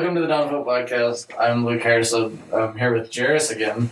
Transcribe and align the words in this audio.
Welcome 0.00 0.14
to 0.14 0.22
the 0.22 0.28
Down 0.28 0.48
Hope 0.48 0.66
Podcast. 0.66 1.26
I'm 1.38 1.66
Luke 1.66 1.82
Harrison. 1.82 2.42
I'm 2.54 2.74
here 2.78 2.94
with 2.94 3.14
Jairus 3.14 3.50
again. 3.50 3.90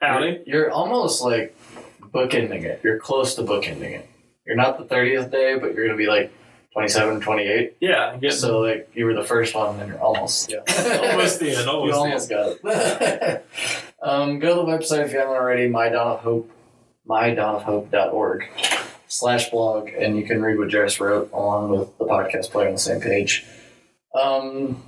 Howdy. 0.00 0.44
You're, 0.46 0.62
you're 0.62 0.70
almost 0.70 1.20
like 1.20 1.54
bookending 2.00 2.62
it. 2.62 2.80
You're 2.82 2.98
close 2.98 3.34
to 3.34 3.42
bookending 3.42 3.90
it. 3.90 4.08
You're 4.46 4.56
not 4.56 4.78
the 4.78 4.84
30th 4.86 5.30
day, 5.30 5.58
but 5.58 5.74
you're 5.74 5.84
going 5.84 5.90
to 5.90 6.02
be 6.02 6.06
like 6.06 6.32
27, 6.72 7.20
28. 7.20 7.76
Yeah, 7.80 8.16
get 8.16 8.32
So, 8.32 8.60
like, 8.60 8.88
you 8.94 9.04
were 9.04 9.12
the 9.12 9.22
first 9.22 9.54
one 9.54 9.78
and 9.78 9.90
you're 9.90 10.00
almost. 10.00 10.50
Yeah. 10.50 10.60
almost 11.10 11.38
the 11.38 11.54
end. 11.54 11.66
you 11.66 11.70
Almost, 11.70 12.28
the 12.30 12.38
almost 12.38 12.62
got 12.64 12.72
it. 12.72 13.46
um, 14.02 14.38
go 14.38 14.54
to 14.54 14.62
the 14.62 14.66
website 14.66 15.04
if 15.04 15.12
you 15.12 15.18
haven't 15.18 15.34
already, 15.34 15.68
my 15.68 15.90
Dawn 15.90 16.12
of 16.12 16.20
Hope, 16.20 16.50
mydawnofhope.org 17.06 18.48
slash 19.06 19.50
blog, 19.50 19.90
and 19.90 20.16
you 20.16 20.24
can 20.24 20.40
read 20.40 20.58
what 20.58 20.72
Jairus 20.72 20.98
wrote 20.98 21.30
along 21.34 21.78
with 21.78 21.98
the 21.98 22.06
podcast 22.06 22.52
player 22.52 22.68
on 22.68 22.72
the 22.72 22.80
same 22.80 23.02
page. 23.02 23.44
Um, 24.18 24.82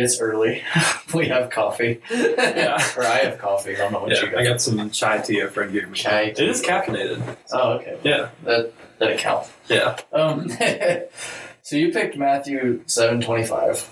it's 0.00 0.20
early. 0.20 0.62
we 1.14 1.28
have 1.28 1.50
coffee. 1.50 2.00
Yeah. 2.10 2.82
or 2.96 3.02
I 3.04 3.18
have 3.24 3.38
coffee. 3.38 3.74
I 3.74 3.78
don't 3.78 3.92
know 3.92 4.00
what 4.00 4.12
end. 4.12 4.20
you 4.22 4.26
Yeah, 4.28 4.32
got. 4.32 4.40
I 4.40 4.44
got 4.44 4.60
some 4.62 4.90
chai 4.90 5.18
tea 5.18 5.40
a 5.40 5.48
friend 5.48 5.72
gave 5.72 5.88
me. 5.88 5.94
Chai 5.98 6.22
It 6.22 6.40
is 6.40 6.62
caffeinated. 6.62 7.36
Oh, 7.52 7.72
okay. 7.72 7.98
Yeah, 8.02 8.30
That 8.44 8.72
that 8.98 9.10
it 9.10 9.18
counts. 9.18 9.50
yeah. 9.68 9.96
Um, 10.12 10.48
so 11.62 11.76
you 11.76 11.92
picked 11.92 12.16
Matthew 12.16 12.82
seven 12.86 13.20
twenty 13.20 13.44
five. 13.44 13.88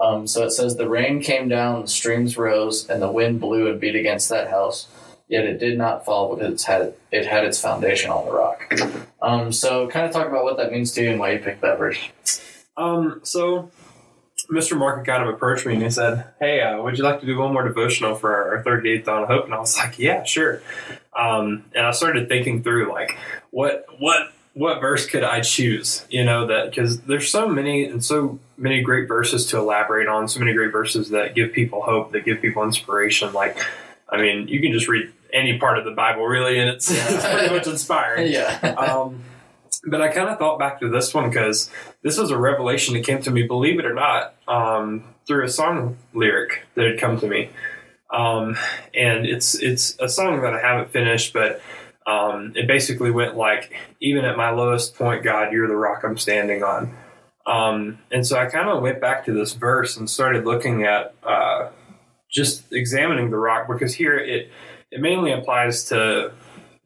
Um, 0.00 0.26
so 0.28 0.44
it 0.44 0.50
says 0.52 0.76
the 0.76 0.88
rain 0.88 1.20
came 1.20 1.48
down, 1.48 1.82
the 1.82 1.88
streams 1.88 2.36
rose, 2.36 2.88
and 2.88 3.02
the 3.02 3.10
wind 3.10 3.40
blew 3.40 3.68
and 3.68 3.80
beat 3.80 3.96
against 3.96 4.28
that 4.28 4.48
house. 4.48 4.86
Yet 5.28 5.44
it 5.44 5.58
did 5.58 5.76
not 5.76 6.04
fall 6.04 6.34
because 6.34 6.52
it's 6.54 6.64
had 6.64 6.94
it 7.10 7.26
had 7.26 7.44
its 7.44 7.60
foundation 7.60 8.10
on 8.10 8.24
the 8.26 8.32
rock. 8.32 8.72
Um, 9.20 9.52
so 9.52 9.88
kind 9.88 10.06
of 10.06 10.12
talk 10.12 10.28
about 10.28 10.44
what 10.44 10.56
that 10.58 10.70
means 10.72 10.92
to 10.92 11.02
you 11.02 11.10
and 11.10 11.18
why 11.20 11.32
you 11.32 11.38
picked 11.40 11.60
that 11.62 11.78
verse. 11.78 11.98
Um, 12.76 13.20
so 13.24 13.70
Mr. 14.50 14.78
Market 14.78 15.06
kind 15.06 15.22
of 15.22 15.28
approached 15.28 15.66
me 15.66 15.74
and 15.74 15.82
he 15.82 15.90
said, 15.90 16.24
"Hey, 16.40 16.62
uh, 16.62 16.80
would 16.82 16.96
you 16.96 17.04
like 17.04 17.20
to 17.20 17.26
do 17.26 17.38
one 17.38 17.52
more 17.52 17.66
devotional 17.66 18.14
for 18.14 18.34
our, 18.34 18.56
our 18.56 18.64
38th 18.64 19.04
Dawn 19.04 19.22
of 19.22 19.28
Hope?" 19.28 19.44
And 19.44 19.54
I 19.54 19.58
was 19.58 19.76
like, 19.76 19.98
"Yeah, 19.98 20.24
sure." 20.24 20.62
Um, 21.14 21.64
and 21.74 21.86
I 21.86 21.90
started 21.90 22.28
thinking 22.28 22.62
through 22.62 22.90
like 22.90 23.16
what 23.50 23.86
what 23.98 24.32
what 24.54 24.80
verse 24.80 25.06
could 25.06 25.22
I 25.22 25.40
choose? 25.40 26.04
You 26.10 26.24
know 26.24 26.46
that 26.46 26.70
because 26.70 27.00
there's 27.02 27.30
so 27.30 27.48
many 27.48 27.84
and 27.84 28.04
so 28.04 28.38
many 28.56 28.82
great 28.82 29.06
verses 29.06 29.46
to 29.46 29.58
elaborate 29.58 30.08
on, 30.08 30.28
so 30.28 30.40
many 30.40 30.52
great 30.52 30.72
verses 30.72 31.10
that 31.10 31.34
give 31.34 31.52
people 31.52 31.82
hope, 31.82 32.12
that 32.12 32.24
give 32.24 32.40
people 32.40 32.64
inspiration. 32.64 33.32
Like, 33.32 33.56
I 34.08 34.16
mean, 34.16 34.48
you 34.48 34.60
can 34.60 34.72
just 34.72 34.88
read 34.88 35.12
any 35.32 35.58
part 35.58 35.78
of 35.78 35.84
the 35.84 35.92
Bible 35.92 36.24
really, 36.26 36.58
and 36.58 36.68
it's, 36.70 36.90
it's 36.90 37.26
pretty 37.26 37.54
much 37.54 37.66
inspiring 37.68 38.32
yeah. 38.32 38.74
um, 38.78 39.22
but 39.86 40.00
I 40.00 40.08
kind 40.08 40.28
of 40.28 40.38
thought 40.38 40.58
back 40.58 40.80
to 40.80 40.88
this 40.88 41.14
one 41.14 41.28
because 41.28 41.70
this 42.02 42.18
was 42.18 42.30
a 42.30 42.38
revelation 42.38 42.94
that 42.94 43.04
came 43.04 43.20
to 43.22 43.30
me, 43.30 43.44
believe 43.44 43.78
it 43.78 43.86
or 43.86 43.94
not, 43.94 44.34
um, 44.46 45.04
through 45.26 45.44
a 45.44 45.48
song 45.48 45.96
lyric 46.14 46.66
that 46.74 46.86
had 46.86 46.98
come 46.98 47.18
to 47.20 47.26
me. 47.26 47.50
Um, 48.10 48.56
and 48.94 49.26
it's 49.26 49.54
it's 49.54 49.98
a 50.00 50.08
song 50.08 50.40
that 50.42 50.54
I 50.54 50.60
haven't 50.60 50.90
finished, 50.90 51.32
but 51.32 51.60
um, 52.06 52.52
it 52.56 52.66
basically 52.66 53.10
went 53.10 53.36
like, 53.36 53.72
even 54.00 54.24
at 54.24 54.36
my 54.36 54.50
lowest 54.50 54.94
point, 54.94 55.22
God, 55.22 55.52
you're 55.52 55.68
the 55.68 55.76
rock 55.76 56.02
I'm 56.04 56.16
standing 56.16 56.62
on. 56.62 56.96
Um, 57.46 57.98
and 58.10 58.26
so 58.26 58.38
I 58.38 58.46
kind 58.46 58.68
of 58.68 58.82
went 58.82 59.00
back 59.00 59.24
to 59.26 59.32
this 59.32 59.52
verse 59.52 59.96
and 59.96 60.08
started 60.08 60.44
looking 60.44 60.84
at 60.84 61.14
uh, 61.22 61.68
just 62.30 62.72
examining 62.72 63.30
the 63.30 63.36
rock 63.36 63.68
because 63.68 63.94
here 63.94 64.18
it 64.18 64.50
it 64.90 65.00
mainly 65.00 65.32
applies 65.32 65.84
to 65.84 66.32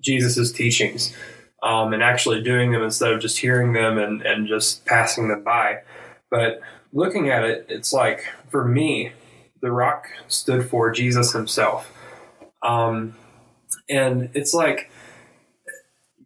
Jesus's 0.00 0.52
teachings 0.52 1.14
um, 1.62 1.92
and 1.92 2.02
actually 2.02 2.42
doing 2.42 2.72
them 2.72 2.82
instead 2.82 3.12
of 3.12 3.20
just 3.20 3.38
hearing 3.38 3.72
them 3.72 3.98
and, 3.98 4.22
and 4.22 4.48
just 4.48 4.84
passing 4.84 5.28
them 5.28 5.44
by. 5.44 5.78
But 6.30 6.60
looking 6.92 7.30
at 7.30 7.44
it, 7.44 7.66
it's 7.68 7.92
like 7.92 8.27
for 8.50 8.64
me, 8.66 9.12
the 9.60 9.70
rock 9.70 10.08
stood 10.28 10.68
for 10.68 10.90
Jesus 10.90 11.33
himself. 11.33 11.92
Um, 12.62 13.14
and 13.89 14.30
it's 14.34 14.52
like 14.52 14.90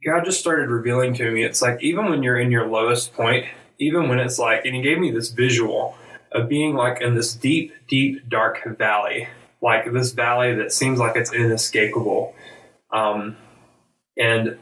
God 0.04 0.24
just 0.24 0.38
started 0.38 0.70
revealing 0.70 1.14
to 1.14 1.30
me, 1.30 1.44
it's 1.44 1.60
like 1.60 1.82
even 1.82 2.08
when 2.08 2.22
you're 2.22 2.38
in 2.38 2.53
your 2.53 2.66
lowest 2.68 3.12
point, 3.14 3.44
even 3.78 4.08
when 4.08 4.20
it's 4.20 4.38
like, 4.38 4.64
and 4.64 4.74
He 4.74 4.80
gave 4.80 4.98
me 4.98 5.10
this 5.10 5.30
visual 5.30 5.97
of 6.32 6.48
being 6.48 6.74
like 6.74 7.00
in 7.00 7.14
this 7.14 7.34
deep, 7.34 7.74
deep, 7.88 8.28
dark 8.28 8.62
valley, 8.78 9.28
like 9.60 9.92
this 9.92 10.12
valley 10.12 10.54
that 10.54 10.72
seems 10.72 10.98
like 10.98 11.16
it's 11.16 11.32
inescapable. 11.32 12.34
Um, 12.92 13.36
and 14.16 14.58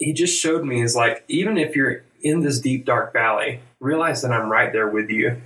he 0.00 0.12
just 0.12 0.40
showed 0.40 0.64
me 0.64 0.82
is 0.82 0.96
like 0.96 1.24
even 1.28 1.56
if 1.56 1.76
you're 1.76 2.02
in 2.22 2.40
this 2.40 2.58
deep 2.60 2.84
dark 2.84 3.12
valley 3.12 3.60
realize 3.78 4.22
that 4.22 4.32
i'm 4.32 4.50
right 4.50 4.72
there 4.72 4.88
with 4.88 5.08
you 5.08 5.40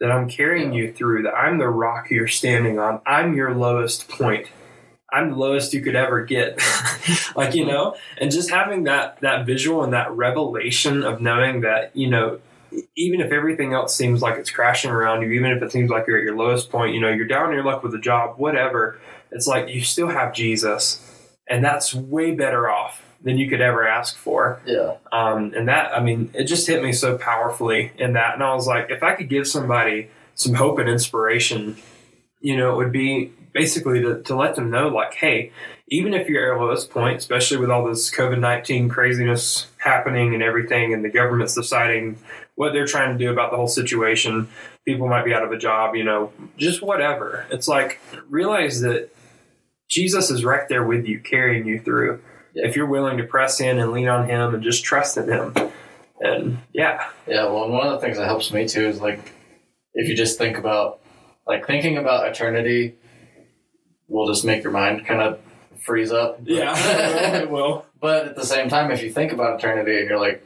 that 0.00 0.10
i'm 0.10 0.28
carrying 0.28 0.74
you 0.74 0.92
through 0.92 1.22
that 1.22 1.34
i'm 1.34 1.58
the 1.58 1.68
rock 1.68 2.10
you're 2.10 2.28
standing 2.28 2.78
on. 2.78 3.00
I'm 3.06 3.34
your 3.34 3.54
lowest 3.54 4.08
point. 4.08 4.48
I'm 5.12 5.30
the 5.30 5.36
lowest 5.36 5.74
you 5.74 5.82
could 5.82 5.94
ever 5.94 6.24
get. 6.24 6.60
Like 7.34 7.54
you 7.54 7.64
know? 7.64 7.96
And 8.18 8.30
just 8.30 8.50
having 8.50 8.84
that 8.84 9.20
that 9.22 9.46
visual 9.46 9.82
and 9.82 9.92
that 9.92 10.12
revelation 10.12 11.02
of 11.02 11.20
knowing 11.20 11.62
that 11.62 11.96
you 11.96 12.08
know 12.08 12.38
even 12.96 13.20
if 13.20 13.32
everything 13.32 13.72
else 13.72 13.94
seems 13.94 14.22
like 14.22 14.38
it's 14.38 14.50
crashing 14.50 14.90
around 14.90 15.22
you 15.22 15.30
even 15.32 15.50
if 15.50 15.62
it 15.62 15.72
seems 15.72 15.90
like 15.90 16.06
you're 16.06 16.18
at 16.18 16.22
your 16.22 16.36
lowest 16.36 16.70
point 16.70 16.94
you 16.94 17.00
know 17.00 17.10
you're 17.10 17.26
down 17.26 17.48
on 17.48 17.54
your 17.54 17.64
luck 17.64 17.82
with 17.82 17.94
a 17.94 17.98
job 17.98 18.38
whatever 18.38 18.98
it's 19.30 19.46
like 19.46 19.68
you 19.68 19.82
still 19.82 20.08
have 20.08 20.32
jesus. 20.32 21.00
And 21.48 21.64
that's 21.64 21.92
way 21.94 22.34
better 22.34 22.70
off 22.70 23.01
than 23.22 23.38
you 23.38 23.48
could 23.48 23.60
ever 23.60 23.86
ask 23.86 24.16
for. 24.16 24.60
Yeah. 24.66 24.96
Um, 25.12 25.52
and 25.54 25.68
that, 25.68 25.96
I 25.96 26.02
mean, 26.02 26.30
it 26.34 26.44
just 26.44 26.66
hit 26.66 26.82
me 26.82 26.92
so 26.92 27.16
powerfully 27.16 27.92
in 27.98 28.14
that. 28.14 28.34
And 28.34 28.42
I 28.42 28.54
was 28.54 28.66
like, 28.66 28.90
if 28.90 29.02
I 29.02 29.14
could 29.14 29.28
give 29.28 29.46
somebody 29.46 30.10
some 30.34 30.54
hope 30.54 30.78
and 30.78 30.88
inspiration, 30.88 31.76
you 32.40 32.56
know, 32.56 32.72
it 32.72 32.76
would 32.76 32.92
be 32.92 33.32
basically 33.52 34.00
to, 34.00 34.22
to 34.22 34.34
let 34.34 34.56
them 34.56 34.70
know, 34.70 34.88
like, 34.88 35.14
hey, 35.14 35.52
even 35.88 36.14
if 36.14 36.28
you're 36.28 36.42
at 36.42 36.46
your 36.46 36.60
lowest 36.60 36.90
point, 36.90 37.18
especially 37.18 37.58
with 37.58 37.70
all 37.70 37.86
this 37.86 38.10
COVID 38.10 38.40
19 38.40 38.88
craziness 38.88 39.66
happening 39.78 40.34
and 40.34 40.42
everything, 40.42 40.92
and 40.94 41.04
the 41.04 41.10
government's 41.10 41.54
deciding 41.54 42.18
what 42.54 42.72
they're 42.72 42.86
trying 42.86 43.16
to 43.16 43.24
do 43.24 43.30
about 43.30 43.50
the 43.50 43.56
whole 43.56 43.68
situation, 43.68 44.48
people 44.84 45.08
might 45.08 45.24
be 45.24 45.34
out 45.34 45.44
of 45.44 45.52
a 45.52 45.58
job, 45.58 45.94
you 45.94 46.04
know, 46.04 46.32
just 46.56 46.82
whatever. 46.82 47.46
It's 47.50 47.68
like, 47.68 48.00
realize 48.28 48.80
that 48.80 49.10
Jesus 49.88 50.30
is 50.30 50.44
right 50.44 50.68
there 50.68 50.84
with 50.84 51.06
you, 51.06 51.20
carrying 51.20 51.66
you 51.66 51.78
through. 51.78 52.20
Yeah. 52.54 52.66
If 52.66 52.76
you're 52.76 52.86
willing 52.86 53.18
to 53.18 53.24
press 53.24 53.60
in 53.60 53.78
and 53.78 53.92
lean 53.92 54.08
on 54.08 54.28
Him 54.28 54.54
and 54.54 54.62
just 54.62 54.84
trust 54.84 55.16
in 55.16 55.28
Him, 55.28 55.54
and 56.20 56.58
yeah, 56.72 57.08
Yeah, 57.26 57.44
well, 57.46 57.68
one 57.68 57.86
of 57.86 57.92
the 57.92 57.98
things 57.98 58.16
that 58.18 58.26
helps 58.26 58.52
me 58.52 58.68
too 58.68 58.86
is 58.88 59.00
like 59.00 59.32
if 59.94 60.08
you 60.08 60.14
just 60.16 60.38
think 60.38 60.58
about 60.58 61.00
like 61.46 61.66
thinking 61.66 61.98
about 61.98 62.26
eternity 62.28 62.94
will 64.08 64.28
just 64.28 64.44
make 64.44 64.62
your 64.62 64.72
mind 64.72 65.06
kind 65.06 65.20
of 65.22 65.40
freeze 65.84 66.12
up. 66.12 66.38
yeah, 66.44 67.38
it 67.42 67.50
will. 67.50 67.86
But 68.00 68.26
at 68.28 68.36
the 68.36 68.44
same 68.46 68.68
time, 68.68 68.90
if 68.90 69.02
you 69.02 69.10
think 69.10 69.32
about 69.32 69.58
eternity 69.58 69.98
and 69.98 70.08
you're 70.08 70.18
like, 70.20 70.44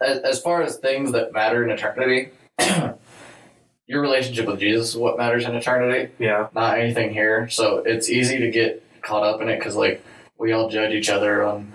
as 0.00 0.40
far 0.40 0.62
as 0.62 0.76
things 0.76 1.12
that 1.12 1.32
matter 1.32 1.64
in 1.64 1.70
eternity, 1.70 2.30
your 3.86 4.00
relationship 4.00 4.46
with 4.46 4.60
Jesus 4.60 4.90
is 4.90 4.96
what 4.96 5.16
matters 5.16 5.44
in 5.44 5.54
eternity, 5.54 6.12
Yeah, 6.18 6.48
not 6.54 6.78
anything 6.78 7.12
here. 7.12 7.48
So 7.48 7.78
it's 7.78 8.08
easy 8.08 8.38
to 8.38 8.50
get 8.50 8.82
caught 9.02 9.22
up 9.22 9.40
in 9.40 9.48
it 9.48 9.58
because 9.58 9.76
like 9.76 10.04
we 10.44 10.52
all 10.52 10.68
judge 10.68 10.92
each 10.92 11.08
other 11.08 11.42
on, 11.42 11.72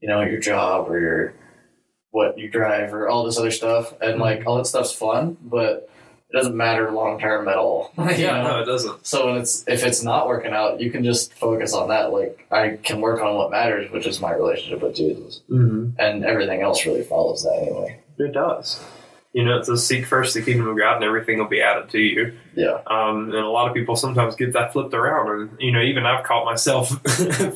you 0.00 0.08
know, 0.08 0.22
your 0.22 0.40
job 0.40 0.90
or 0.90 0.98
your 0.98 1.34
what 2.10 2.36
you 2.36 2.50
drive 2.50 2.92
or 2.92 3.08
all 3.08 3.22
this 3.24 3.38
other 3.38 3.52
stuff, 3.52 3.94
and 4.00 4.18
like 4.18 4.44
all 4.44 4.56
that 4.56 4.66
stuff's 4.66 4.92
fun, 4.92 5.36
but 5.40 5.88
it 6.28 6.36
doesn't 6.36 6.56
matter 6.56 6.90
long 6.90 7.20
term 7.20 7.46
at 7.46 7.56
all. 7.56 7.92
you 7.98 8.04
yeah, 8.16 8.42
know? 8.42 8.48
no, 8.56 8.62
it 8.62 8.64
doesn't. 8.64 9.06
So 9.06 9.26
when 9.28 9.36
it's 9.36 9.62
if 9.68 9.84
it's 9.84 10.02
not 10.02 10.26
working 10.26 10.52
out, 10.52 10.80
you 10.80 10.90
can 10.90 11.04
just 11.04 11.32
focus 11.34 11.72
on 11.74 11.90
that. 11.90 12.12
Like 12.12 12.44
I 12.50 12.78
can 12.82 13.00
work 13.00 13.22
on 13.22 13.36
what 13.36 13.52
matters, 13.52 13.88
which 13.92 14.06
is 14.08 14.20
my 14.20 14.32
relationship 14.32 14.82
with 14.82 14.96
Jesus, 14.96 15.42
Mm-hmm. 15.48 15.90
and 16.00 16.24
everything 16.24 16.60
else 16.60 16.84
really 16.84 17.04
follows 17.04 17.44
that 17.44 17.54
anyway. 17.62 18.00
It 18.18 18.32
does. 18.32 18.82
You 19.34 19.44
know, 19.44 19.58
it 19.58 19.66
says 19.66 19.86
seek 19.86 20.06
first 20.06 20.34
the 20.34 20.42
kingdom 20.42 20.68
of 20.68 20.78
God, 20.78 20.96
and 20.96 21.04
everything 21.04 21.38
will 21.38 21.48
be 21.48 21.60
added 21.60 21.90
to 21.90 21.98
you. 21.98 22.32
Yeah, 22.54 22.80
Um, 22.86 23.26
and 23.26 23.34
a 23.34 23.48
lot 23.48 23.68
of 23.68 23.74
people 23.74 23.94
sometimes 23.94 24.34
get 24.34 24.54
that 24.54 24.72
flipped 24.72 24.94
around, 24.94 25.28
and 25.30 25.60
you 25.60 25.70
know, 25.70 25.82
even 25.82 26.06
I've 26.06 26.24
caught 26.24 26.44
myself 26.46 26.88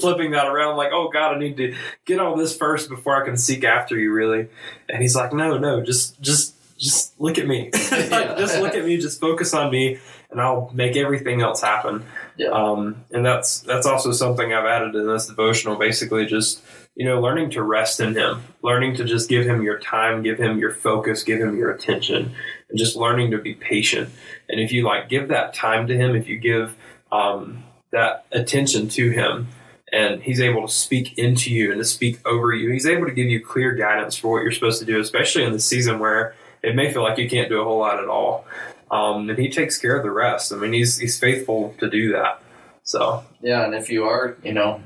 flipping 0.00 0.32
that 0.32 0.46
around, 0.46 0.76
like, 0.76 0.90
"Oh 0.92 1.08
God, 1.08 1.34
I 1.34 1.38
need 1.38 1.56
to 1.56 1.74
get 2.04 2.20
all 2.20 2.36
this 2.36 2.54
first 2.56 2.88
before 2.90 3.20
I 3.20 3.24
can 3.24 3.36
seek 3.36 3.64
after 3.64 3.96
you." 3.98 4.12
Really, 4.12 4.48
and 4.88 5.02
He's 5.02 5.16
like, 5.16 5.32
"No, 5.32 5.56
no, 5.58 5.82
just, 5.82 6.20
just, 6.20 6.54
just 6.78 7.18
look 7.20 7.38
at 7.38 7.46
me. 7.46 7.70
Like, 7.90 8.36
just 8.36 8.60
look 8.60 8.74
at 8.74 8.84
me. 8.84 8.98
Just 8.98 9.18
focus 9.20 9.54
on 9.54 9.72
me, 9.72 9.98
and 10.30 10.40
I'll 10.40 10.70
make 10.74 10.96
everything 10.96 11.40
else 11.40 11.62
happen." 11.62 12.04
Yeah. 12.36 12.48
Um, 12.48 13.04
and 13.10 13.24
that's 13.24 13.60
that's 13.60 13.86
also 13.86 14.12
something 14.12 14.52
I've 14.52 14.64
added 14.64 14.94
in 14.94 15.06
this 15.06 15.26
devotional. 15.26 15.76
Basically, 15.76 16.26
just 16.26 16.62
you 16.94 17.06
know, 17.06 17.20
learning 17.20 17.50
to 17.50 17.62
rest 17.62 18.00
in 18.00 18.14
Him, 18.14 18.42
learning 18.62 18.96
to 18.96 19.04
just 19.04 19.28
give 19.28 19.46
Him 19.46 19.62
your 19.62 19.78
time, 19.78 20.22
give 20.22 20.38
Him 20.38 20.58
your 20.58 20.72
focus, 20.72 21.22
give 21.22 21.40
Him 21.40 21.56
your 21.56 21.70
attention, 21.70 22.34
and 22.68 22.78
just 22.78 22.96
learning 22.96 23.30
to 23.30 23.38
be 23.38 23.54
patient. 23.54 24.10
And 24.48 24.60
if 24.60 24.72
you 24.72 24.84
like 24.84 25.08
give 25.08 25.28
that 25.28 25.54
time 25.54 25.86
to 25.88 25.96
Him, 25.96 26.14
if 26.14 26.28
you 26.28 26.38
give 26.38 26.76
um, 27.10 27.64
that 27.92 28.26
attention 28.32 28.88
to 28.90 29.10
Him, 29.10 29.48
and 29.90 30.22
He's 30.22 30.40
able 30.40 30.66
to 30.66 30.72
speak 30.72 31.18
into 31.18 31.52
you 31.52 31.70
and 31.70 31.80
to 31.80 31.84
speak 31.84 32.26
over 32.26 32.52
you, 32.52 32.70
He's 32.70 32.86
able 32.86 33.06
to 33.06 33.12
give 33.12 33.26
you 33.26 33.44
clear 33.44 33.74
guidance 33.74 34.16
for 34.16 34.32
what 34.32 34.42
you're 34.42 34.52
supposed 34.52 34.80
to 34.80 34.86
do, 34.86 35.00
especially 35.00 35.44
in 35.44 35.52
the 35.52 35.60
season 35.60 35.98
where 35.98 36.34
it 36.62 36.74
may 36.74 36.92
feel 36.92 37.02
like 37.02 37.18
you 37.18 37.28
can't 37.28 37.48
do 37.48 37.60
a 37.60 37.64
whole 37.64 37.78
lot 37.78 38.02
at 38.02 38.08
all. 38.08 38.46
Um, 38.92 39.28
and 39.30 39.38
he 39.38 39.48
takes 39.48 39.78
care 39.78 39.96
of 39.96 40.02
the 40.04 40.10
rest. 40.10 40.52
I 40.52 40.56
mean, 40.56 40.72
he's 40.74 40.98
he's 40.98 41.18
faithful 41.18 41.74
to 41.80 41.88
do 41.90 42.12
that. 42.12 42.40
So 42.84 43.24
Yeah, 43.40 43.64
and 43.64 43.74
if 43.74 43.88
you 43.90 44.04
are, 44.04 44.36
you 44.44 44.52
know, 44.52 44.80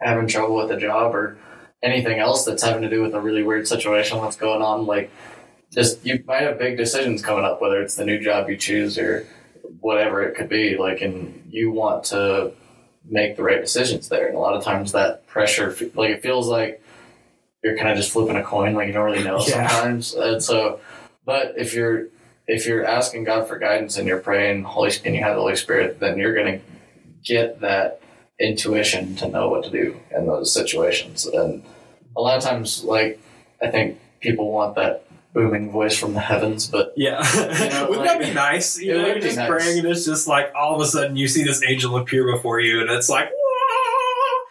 having 0.00 0.26
trouble 0.28 0.56
with 0.56 0.70
a 0.70 0.76
job 0.80 1.14
or 1.14 1.36
anything 1.82 2.18
else 2.18 2.44
that's 2.44 2.62
having 2.62 2.82
to 2.82 2.90
do 2.90 3.02
with 3.02 3.14
a 3.14 3.20
really 3.20 3.42
weird 3.42 3.68
situation 3.68 4.20
that's 4.20 4.36
going 4.36 4.62
on, 4.62 4.86
like 4.86 5.10
just 5.72 6.04
you 6.06 6.22
might 6.26 6.42
have 6.42 6.58
big 6.58 6.76
decisions 6.76 7.22
coming 7.22 7.44
up, 7.44 7.60
whether 7.60 7.80
it's 7.82 7.96
the 7.96 8.04
new 8.04 8.18
job 8.18 8.48
you 8.48 8.56
choose 8.56 8.96
or 8.98 9.26
whatever 9.80 10.22
it 10.22 10.34
could 10.34 10.48
be, 10.48 10.76
like 10.78 11.02
and 11.02 11.48
you 11.50 11.70
want 11.70 12.04
to 12.04 12.52
make 13.04 13.36
the 13.36 13.42
right 13.42 13.60
decisions 13.60 14.08
there. 14.08 14.26
And 14.28 14.36
a 14.36 14.40
lot 14.40 14.54
of 14.54 14.64
times 14.64 14.92
that 14.92 15.26
pressure 15.26 15.76
like 15.94 16.10
it 16.10 16.22
feels 16.22 16.48
like 16.48 16.82
you're 17.62 17.76
kind 17.76 17.90
of 17.90 17.96
just 17.96 18.10
flipping 18.12 18.36
a 18.36 18.42
coin, 18.42 18.74
like 18.74 18.86
you 18.86 18.92
don't 18.94 19.04
really 19.04 19.24
know 19.24 19.38
Yeah. 19.46 19.68
sometimes. 19.68 20.14
And 20.14 20.42
so 20.42 20.80
but 21.26 21.54
if 21.58 21.74
you're 21.74 22.06
if 22.48 22.66
you're 22.66 22.84
asking 22.84 23.24
God 23.24 23.46
for 23.46 23.58
guidance 23.58 23.98
and 23.98 24.08
you're 24.08 24.18
praying 24.18 24.64
Holy 24.64 24.90
and 25.04 25.14
you 25.14 25.22
have 25.22 25.36
the 25.36 25.42
Holy 25.42 25.54
Spirit, 25.54 26.00
then 26.00 26.18
you're 26.18 26.34
gonna 26.34 26.60
get 27.22 27.60
that 27.60 28.00
intuition 28.40 29.14
to 29.16 29.28
know 29.28 29.48
what 29.50 29.64
to 29.64 29.70
do 29.70 30.00
in 30.10 30.26
those 30.26 30.52
situations. 30.52 31.26
And 31.26 31.62
a 32.16 32.20
lot 32.20 32.38
of 32.38 32.42
times, 32.42 32.82
like 32.82 33.20
I 33.62 33.68
think 33.70 34.00
people 34.20 34.50
want 34.50 34.76
that 34.76 35.04
booming 35.34 35.70
voice 35.70 35.96
from 35.96 36.14
the 36.14 36.20
heavens, 36.20 36.66
but 36.66 36.94
yeah, 36.96 37.18
know, 37.70 37.86
wouldn't 37.90 38.06
like- 38.06 38.18
that 38.18 38.28
be 38.28 38.32
nice? 38.32 38.80
You 38.80 38.94
know, 38.94 39.06
you're 39.06 39.20
just 39.20 39.36
nice. 39.36 39.48
praying, 39.48 39.78
and 39.80 39.88
it's 39.88 40.06
just 40.06 40.26
like 40.26 40.50
all 40.54 40.74
of 40.74 40.80
a 40.80 40.86
sudden 40.86 41.16
you 41.16 41.28
see 41.28 41.44
this 41.44 41.62
angel 41.62 41.96
appear 41.98 42.32
before 42.32 42.60
you, 42.60 42.80
and 42.80 42.90
it's 42.90 43.08
like. 43.08 43.28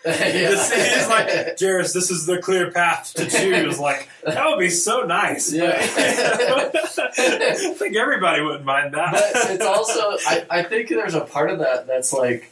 It's, 0.19 0.71
it's 0.73 1.09
like, 1.09 1.59
Jairus, 1.59 1.93
this 1.93 2.09
is 2.11 2.25
the 2.25 2.37
clear 2.41 2.71
path 2.71 3.13
to 3.15 3.25
choose. 3.29 3.79
Like, 3.79 4.07
that 4.23 4.45
would 4.47 4.59
be 4.59 4.69
so 4.69 5.01
nice. 5.03 5.51
Yeah. 5.51 5.73
I 5.77 7.73
think 7.77 7.95
everybody 7.95 8.41
wouldn't 8.41 8.65
mind 8.65 8.93
that. 8.93 9.11
but 9.33 9.51
it's 9.51 9.65
also 9.65 10.17
I, 10.27 10.45
I 10.49 10.63
think 10.63 10.89
there's 10.89 11.13
a 11.13 11.21
part 11.21 11.49
of 11.49 11.59
that 11.59 11.87
that's 11.87 12.13
like 12.13 12.49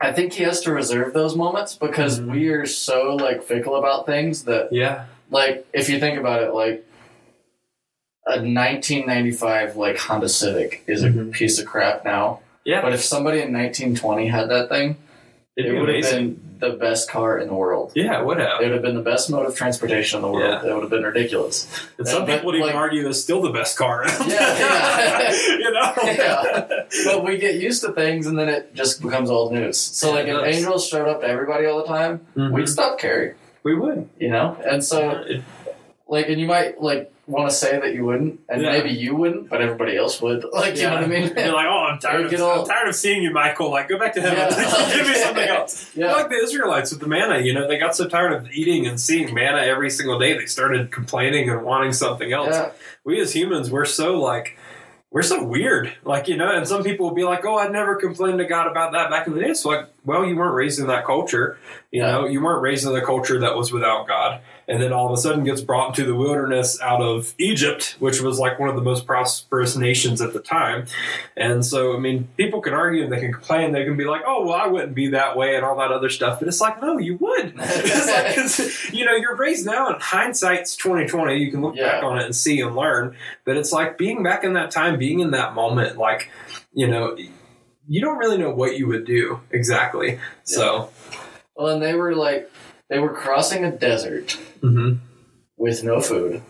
I 0.00 0.12
think 0.12 0.32
he 0.32 0.42
has 0.42 0.60
to 0.62 0.72
reserve 0.72 1.12
those 1.14 1.36
moments 1.36 1.76
because 1.76 2.18
Mhm. 2.20 2.32
we 2.32 2.48
are 2.48 2.66
so 2.66 3.14
like 3.16 3.42
fickle 3.44 3.76
about 3.76 4.04
things 4.06 4.44
that 4.44 4.72
yeah. 4.72 5.04
like 5.30 5.66
if 5.72 5.88
you 5.88 6.00
think 6.00 6.18
about 6.18 6.42
it 6.42 6.52
like 6.52 6.84
a 8.26 8.38
1995 8.42 9.76
like 9.76 9.98
Honda 9.98 10.28
Civic 10.28 10.82
is 10.86 11.02
a 11.04 11.08
Mhm. 11.10 11.32
piece 11.32 11.58
of 11.60 11.66
crap 11.66 12.04
now 12.04 12.40
Yeah. 12.64 12.82
but 12.82 12.92
if 12.92 13.02
somebody 13.02 13.38
in 13.40 13.52
1920 13.52 14.26
had 14.28 14.48
that 14.50 14.68
thing 14.68 14.96
It'd 15.54 15.70
it 15.70 15.74
be 15.74 15.80
would 15.80 15.88
have 15.94 16.10
been 16.10 16.40
the 16.60 16.70
best 16.70 17.10
car 17.10 17.38
in 17.38 17.48
the 17.48 17.54
world 17.54 17.92
Yeah, 17.94 18.20
it 18.20 18.24
would 18.26 18.38
have. 18.38 18.60
it 18.60 18.64
would 18.64 18.72
have 18.72 18.82
been 18.82 18.94
the 18.94 19.02
best 19.02 19.28
mode 19.28 19.44
of 19.46 19.54
transportation 19.54 20.16
in 20.18 20.22
the 20.22 20.30
world 20.30 20.62
Yeah. 20.64 20.70
it 20.70 20.72
would 20.74 20.80
have 20.82 20.90
been 20.90 21.02
ridiculous 21.02 21.66
And 21.98 22.08
some 22.08 22.24
but, 22.24 22.36
people 22.36 22.52
would 22.52 22.56
even 22.60 22.70
argue 22.74 23.06
it's 23.06 23.20
still 23.20 23.42
the 23.42 23.50
best 23.50 23.76
car. 23.76 24.04
Yeah, 24.06 24.18
yeah. 24.28 25.32
you 25.58 25.70
know? 25.70 25.92
Yeah. 26.04 26.66
but 27.04 27.24
we 27.24 27.36
get 27.36 27.56
used 27.56 27.82
to 27.82 27.92
things 27.92 28.26
and 28.26 28.38
then 28.38 28.48
it 28.48 28.74
just 28.74 29.02
becomes 29.02 29.28
old 29.30 29.52
news. 29.52 29.76
So 29.78 30.08
Yeah, 30.08 30.14
like 30.14 30.26
if 30.28 30.36
does. 30.40 30.56
angels 30.56 30.88
showed 30.88 31.06
up 31.08 31.20
to 31.20 31.26
everybody 31.26 31.66
all 31.66 31.78
the 31.78 31.86
time, 31.86 32.20
Mhm. 32.34 32.52
we'd 32.52 32.68
stop 32.68 32.98
caring, 32.98 33.34
We 33.62 33.74
would. 33.74 34.08
you 34.18 34.30
know? 34.30 34.56
And 34.64 34.82
so 34.82 35.22
like 36.08 36.28
and 36.30 36.40
you 36.40 36.46
might 36.46 36.80
like 36.80 37.11
want 37.26 37.48
to 37.48 37.54
say 37.54 37.78
that 37.78 37.94
you 37.94 38.04
wouldn't, 38.04 38.40
and 38.48 38.62
Yeah. 38.62 38.72
maybe 38.72 38.90
you 38.90 39.14
wouldn't, 39.14 39.48
but 39.48 39.60
everybody 39.62 39.96
else 39.96 40.20
would. 40.20 40.44
Like 40.52 40.76
you 40.76 40.82
know 40.82 40.94
what 40.94 41.04
I 41.04 41.06
mean? 41.06 41.22
You're 41.36 41.52
like, 41.54 41.66
oh, 41.66 41.86
I'm 41.90 41.98
tired, 41.98 42.32
of, 42.32 42.40
all- 42.40 42.62
I'm 42.62 42.66
tired 42.66 42.88
of 42.88 42.94
seeing 42.96 43.22
you, 43.22 43.30
Michael. 43.32 43.70
Like, 43.70 43.88
go 43.88 43.98
back 43.98 44.14
to 44.14 44.20
heaven. 44.20 44.38
Yeah. 44.38 44.92
Give 44.96 45.06
me 45.06 45.14
something 45.14 45.48
else. 45.48 45.90
yeah. 45.94 46.12
Like 46.12 46.28
the 46.30 46.36
Israelites 46.36 46.90
with 46.90 47.00
the 47.00 47.06
manna, 47.08 47.38
you 47.38 47.54
know, 47.54 47.68
they 47.68 47.78
got 47.78 47.94
so 47.94 48.08
tired 48.08 48.32
of 48.32 48.50
eating 48.50 48.86
and 48.86 49.00
seeing 49.00 49.32
manna 49.32 49.58
every 49.62 49.90
single 49.90 50.18
day, 50.18 50.34
they 50.36 50.46
started 50.46 50.90
complaining 50.90 51.48
and 51.48 51.62
wanting 51.64 51.92
something 51.92 52.32
else. 52.32 52.50
Yeah. 52.54 52.72
We 53.04 53.20
as 53.20 53.32
humans, 53.32 53.70
we're 53.70 53.84
so 53.84 54.18
like, 54.20 54.58
we're 55.10 55.22
so 55.22 55.44
weird. 55.44 55.92
Like, 56.04 56.26
you 56.26 56.36
know, 56.38 56.50
and 56.50 56.66
some 56.66 56.82
people 56.82 57.06
will 57.06 57.14
be 57.14 57.24
like, 57.24 57.44
oh, 57.44 57.56
I'd 57.56 57.70
never 57.70 57.96
complained 57.96 58.38
to 58.38 58.46
God 58.46 58.66
about 58.66 58.92
that 58.92 59.10
back 59.10 59.26
in 59.26 59.34
the 59.34 59.40
day. 59.40 59.50
It's 59.50 59.64
like, 59.64 59.86
well, 60.06 60.24
you 60.24 60.36
weren't 60.36 60.54
raised 60.54 60.80
in 60.80 60.86
that 60.86 61.04
culture. 61.04 61.58
You 61.90 62.00
Yeah. 62.02 62.12
know, 62.12 62.26
you 62.26 62.42
weren't 62.42 62.62
raised 62.62 62.86
in 62.86 62.94
the 62.94 63.02
culture 63.02 63.38
that 63.40 63.54
was 63.56 63.70
without 63.72 64.08
God. 64.08 64.40
And 64.68 64.80
then 64.82 64.92
all 64.92 65.06
of 65.06 65.12
a 65.12 65.16
sudden 65.16 65.42
gets 65.44 65.60
brought 65.60 65.88
into 65.88 66.04
the 66.04 66.14
wilderness 66.14 66.80
out 66.80 67.02
of 67.02 67.34
Egypt, 67.38 67.96
which 67.98 68.20
was 68.20 68.38
like 68.38 68.58
one 68.60 68.68
of 68.68 68.76
the 68.76 68.82
most 68.82 69.06
prosperous 69.06 69.76
nations 69.76 70.20
at 70.20 70.32
the 70.32 70.38
time. 70.40 70.86
And 71.36 71.64
so, 71.64 71.96
I 71.96 71.98
mean, 71.98 72.28
people 72.36 72.60
can 72.60 72.72
argue 72.72 73.02
and 73.02 73.12
they 73.12 73.18
can 73.20 73.32
complain. 73.32 73.72
They 73.72 73.84
can 73.84 73.96
be 73.96 74.04
like, 74.04 74.22
oh, 74.26 74.44
well, 74.44 74.54
I 74.54 74.68
wouldn't 74.68 74.94
be 74.94 75.08
that 75.08 75.36
way 75.36 75.56
and 75.56 75.64
all 75.64 75.76
that 75.78 75.90
other 75.90 76.08
stuff. 76.08 76.38
But 76.38 76.48
it's 76.48 76.60
like, 76.60 76.80
no, 76.80 76.98
you 76.98 77.16
would. 77.16 77.54
it's 77.58 78.88
like, 78.88 78.92
you 78.94 79.04
know, 79.04 79.12
you're 79.16 79.36
raised 79.36 79.66
now 79.66 79.88
and 79.92 80.00
hindsight's 80.00 80.76
2020. 80.76 81.36
You 81.36 81.50
can 81.50 81.60
look 81.60 81.74
Yeah. 81.76 81.92
back 81.94 82.04
on 82.04 82.18
it 82.18 82.24
and 82.24 82.34
see 82.36 82.60
and 82.60 82.76
learn. 82.76 83.16
But 83.44 83.56
it's 83.56 83.72
like 83.72 83.98
being 83.98 84.22
back 84.22 84.44
in 84.44 84.52
that 84.54 84.70
time, 84.70 84.98
being 84.98 85.20
in 85.20 85.32
that 85.32 85.54
moment, 85.54 85.98
like, 85.98 86.30
you 86.72 86.86
know, 86.86 87.16
you 87.88 88.00
don't 88.00 88.16
really 88.18 88.38
know 88.38 88.50
what 88.54 88.76
you 88.78 88.86
would 88.86 89.04
do 89.04 89.40
exactly. 89.50 90.20
So, 90.44 90.90
Well, 91.56 91.68
and 91.68 91.82
they 91.82 91.94
were 91.94 92.14
like 92.14 92.48
they 92.92 92.98
were 92.98 93.12
crossing 93.14 93.64
a 93.64 93.70
desert 93.70 94.38
mhm. 94.60 94.98
with 95.56 95.82
no 95.82 96.02
food, 96.02 96.42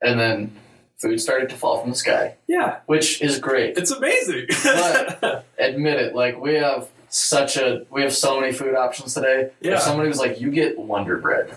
and 0.00 0.20
then 0.20 0.56
food 1.00 1.20
started 1.20 1.48
to 1.50 1.56
fall 1.56 1.80
from 1.80 1.90
the 1.90 1.96
sky, 1.96 2.36
yeah, 2.46 2.78
which 2.86 3.20
is 3.20 3.40
great. 3.40 3.76
it's 3.76 3.90
amazing. 3.90 4.46
But- 4.62 5.44
Admit 5.58 5.96
it, 5.98 6.14
like 6.14 6.40
we 6.40 6.54
have 6.54 6.88
such 7.08 7.56
a 7.56 7.84
we 7.90 8.02
have 8.02 8.14
so 8.14 8.40
many 8.40 8.52
food 8.52 8.76
options 8.76 9.14
today. 9.14 9.50
Yeah. 9.60 9.74
If 9.74 9.80
somebody 9.80 10.08
was 10.08 10.20
like, 10.20 10.40
"You 10.40 10.52
get 10.52 10.78
Wonder 10.78 11.16
Bread," 11.16 11.52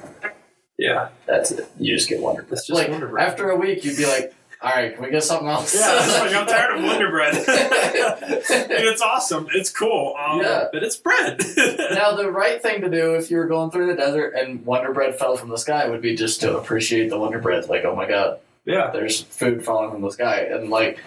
yeah, 0.79 1.09
that's 1.27 1.51
it. 1.51 1.69
You 1.77 1.95
just 1.95 2.09
get 2.09 2.19
Wonder 2.19 2.41
Bread. 2.41 2.53
It's 2.53 2.65
just 2.65 2.79
like 2.79 2.89
Wonder 2.89 3.07
Bread. 3.07 3.27
after 3.27 3.51
a 3.51 3.55
week, 3.55 3.85
you'd 3.85 3.97
be 3.97 4.07
like, 4.07 4.33
"All 4.61 4.69
right, 4.71 4.93
can 4.93 5.03
we 5.03 5.09
get 5.11 5.23
something 5.23 5.47
else?" 5.47 5.73
yeah. 5.75 5.95
Like 6.21 6.33
I'm 6.35 6.45
tired 6.47 6.77
of 6.77 6.83
Wonder 6.85 7.09
Bread. 7.09 7.33
it's 7.47 9.01
awesome. 9.01 9.47
It's 9.53 9.69
cool. 9.69 10.15
Um, 10.19 10.39
Yeah. 10.41 10.67
but 10.71 10.83
it's 10.83 10.97
bread. 10.97 11.41
now, 11.93 12.15
the 12.15 12.31
right 12.31 12.61
thing 12.61 12.81
to 12.81 12.89
do 12.89 13.15
if 13.15 13.31
you 13.31 13.37
were 13.37 13.47
going 13.47 13.71
through 13.71 13.87
the 13.87 13.95
desert 13.95 14.33
and 14.35 14.65
Wonder 14.65 14.93
Bread 14.93 15.17
fell 15.17 15.35
from 15.37 15.49
the 15.49 15.57
sky 15.57 15.89
would 15.89 16.01
be 16.01 16.15
just 16.15 16.41
to 16.41 16.57
appreciate 16.57 17.09
the 17.09 17.17
Wonder 17.19 17.39
Bread. 17.39 17.67
Like, 17.69 17.85
oh 17.85 17.95
my 17.95 18.07
god, 18.07 18.39
yeah, 18.65 18.91
there's 18.91 19.21
food 19.21 19.63
falling 19.63 19.91
from 19.91 20.01
the 20.01 20.11
sky, 20.11 20.41
and 20.41 20.69
like 20.69 20.99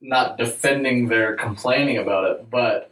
not 0.00 0.38
defending 0.38 1.08
their 1.08 1.34
complaining 1.36 1.98
about 1.98 2.30
it, 2.30 2.50
but 2.50 2.90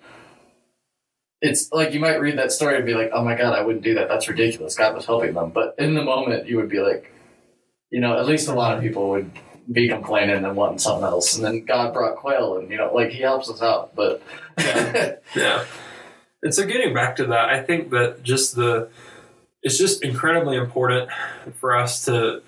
it's 1.42 1.70
like 1.72 1.92
you 1.92 2.00
might 2.00 2.20
read 2.20 2.38
that 2.38 2.50
story 2.52 2.76
and 2.76 2.86
be 2.86 2.94
like, 2.94 3.10
"Oh 3.12 3.22
my 3.22 3.34
god, 3.36 3.52
I 3.58 3.62
wouldn't 3.62 3.84
do 3.84 3.94
that. 3.94 4.08
That's 4.08 4.28
ridiculous." 4.28 4.74
God 4.76 4.94
was 4.94 5.04
helping 5.04 5.34
them, 5.34 5.50
but 5.50 5.74
in 5.78 5.94
the 5.94 6.02
moment, 6.02 6.46
you 6.48 6.56
would 6.56 6.70
be 6.70 6.80
like, 6.80 7.12
you 7.90 8.00
know, 8.00 8.18
at 8.18 8.26
least 8.26 8.48
a 8.48 8.54
lot 8.54 8.74
of 8.76 8.82
people 8.82 9.10
would 9.10 9.30
be 9.70 9.88
complaining 9.88 10.44
and 10.44 10.56
wanting 10.56 10.78
something 10.78 11.04
else, 11.04 11.36
and 11.36 11.44
then 11.44 11.64
God 11.64 11.92
brought 11.92 12.16
quail, 12.16 12.58
and 12.58 12.70
you 12.70 12.76
know, 12.76 12.92
like 12.94 13.10
He 13.10 13.22
helps 13.22 13.48
us 13.50 13.62
out, 13.62 13.94
but 13.94 14.22
Yeah. 14.58 15.14
Yeah. 15.36 15.64
And 16.42 16.54
so 16.54 16.66
getting 16.66 16.92
back 16.92 17.16
to 17.16 17.26
that, 17.28 17.48
I 17.48 17.62
think 17.62 17.90
that 17.90 18.22
just 18.22 18.54
the 18.54 18.90
it's 19.62 19.78
just 19.78 20.04
incredibly 20.04 20.56
important 20.56 21.08
for 21.58 21.74
us 21.74 22.04
to 22.04 22.42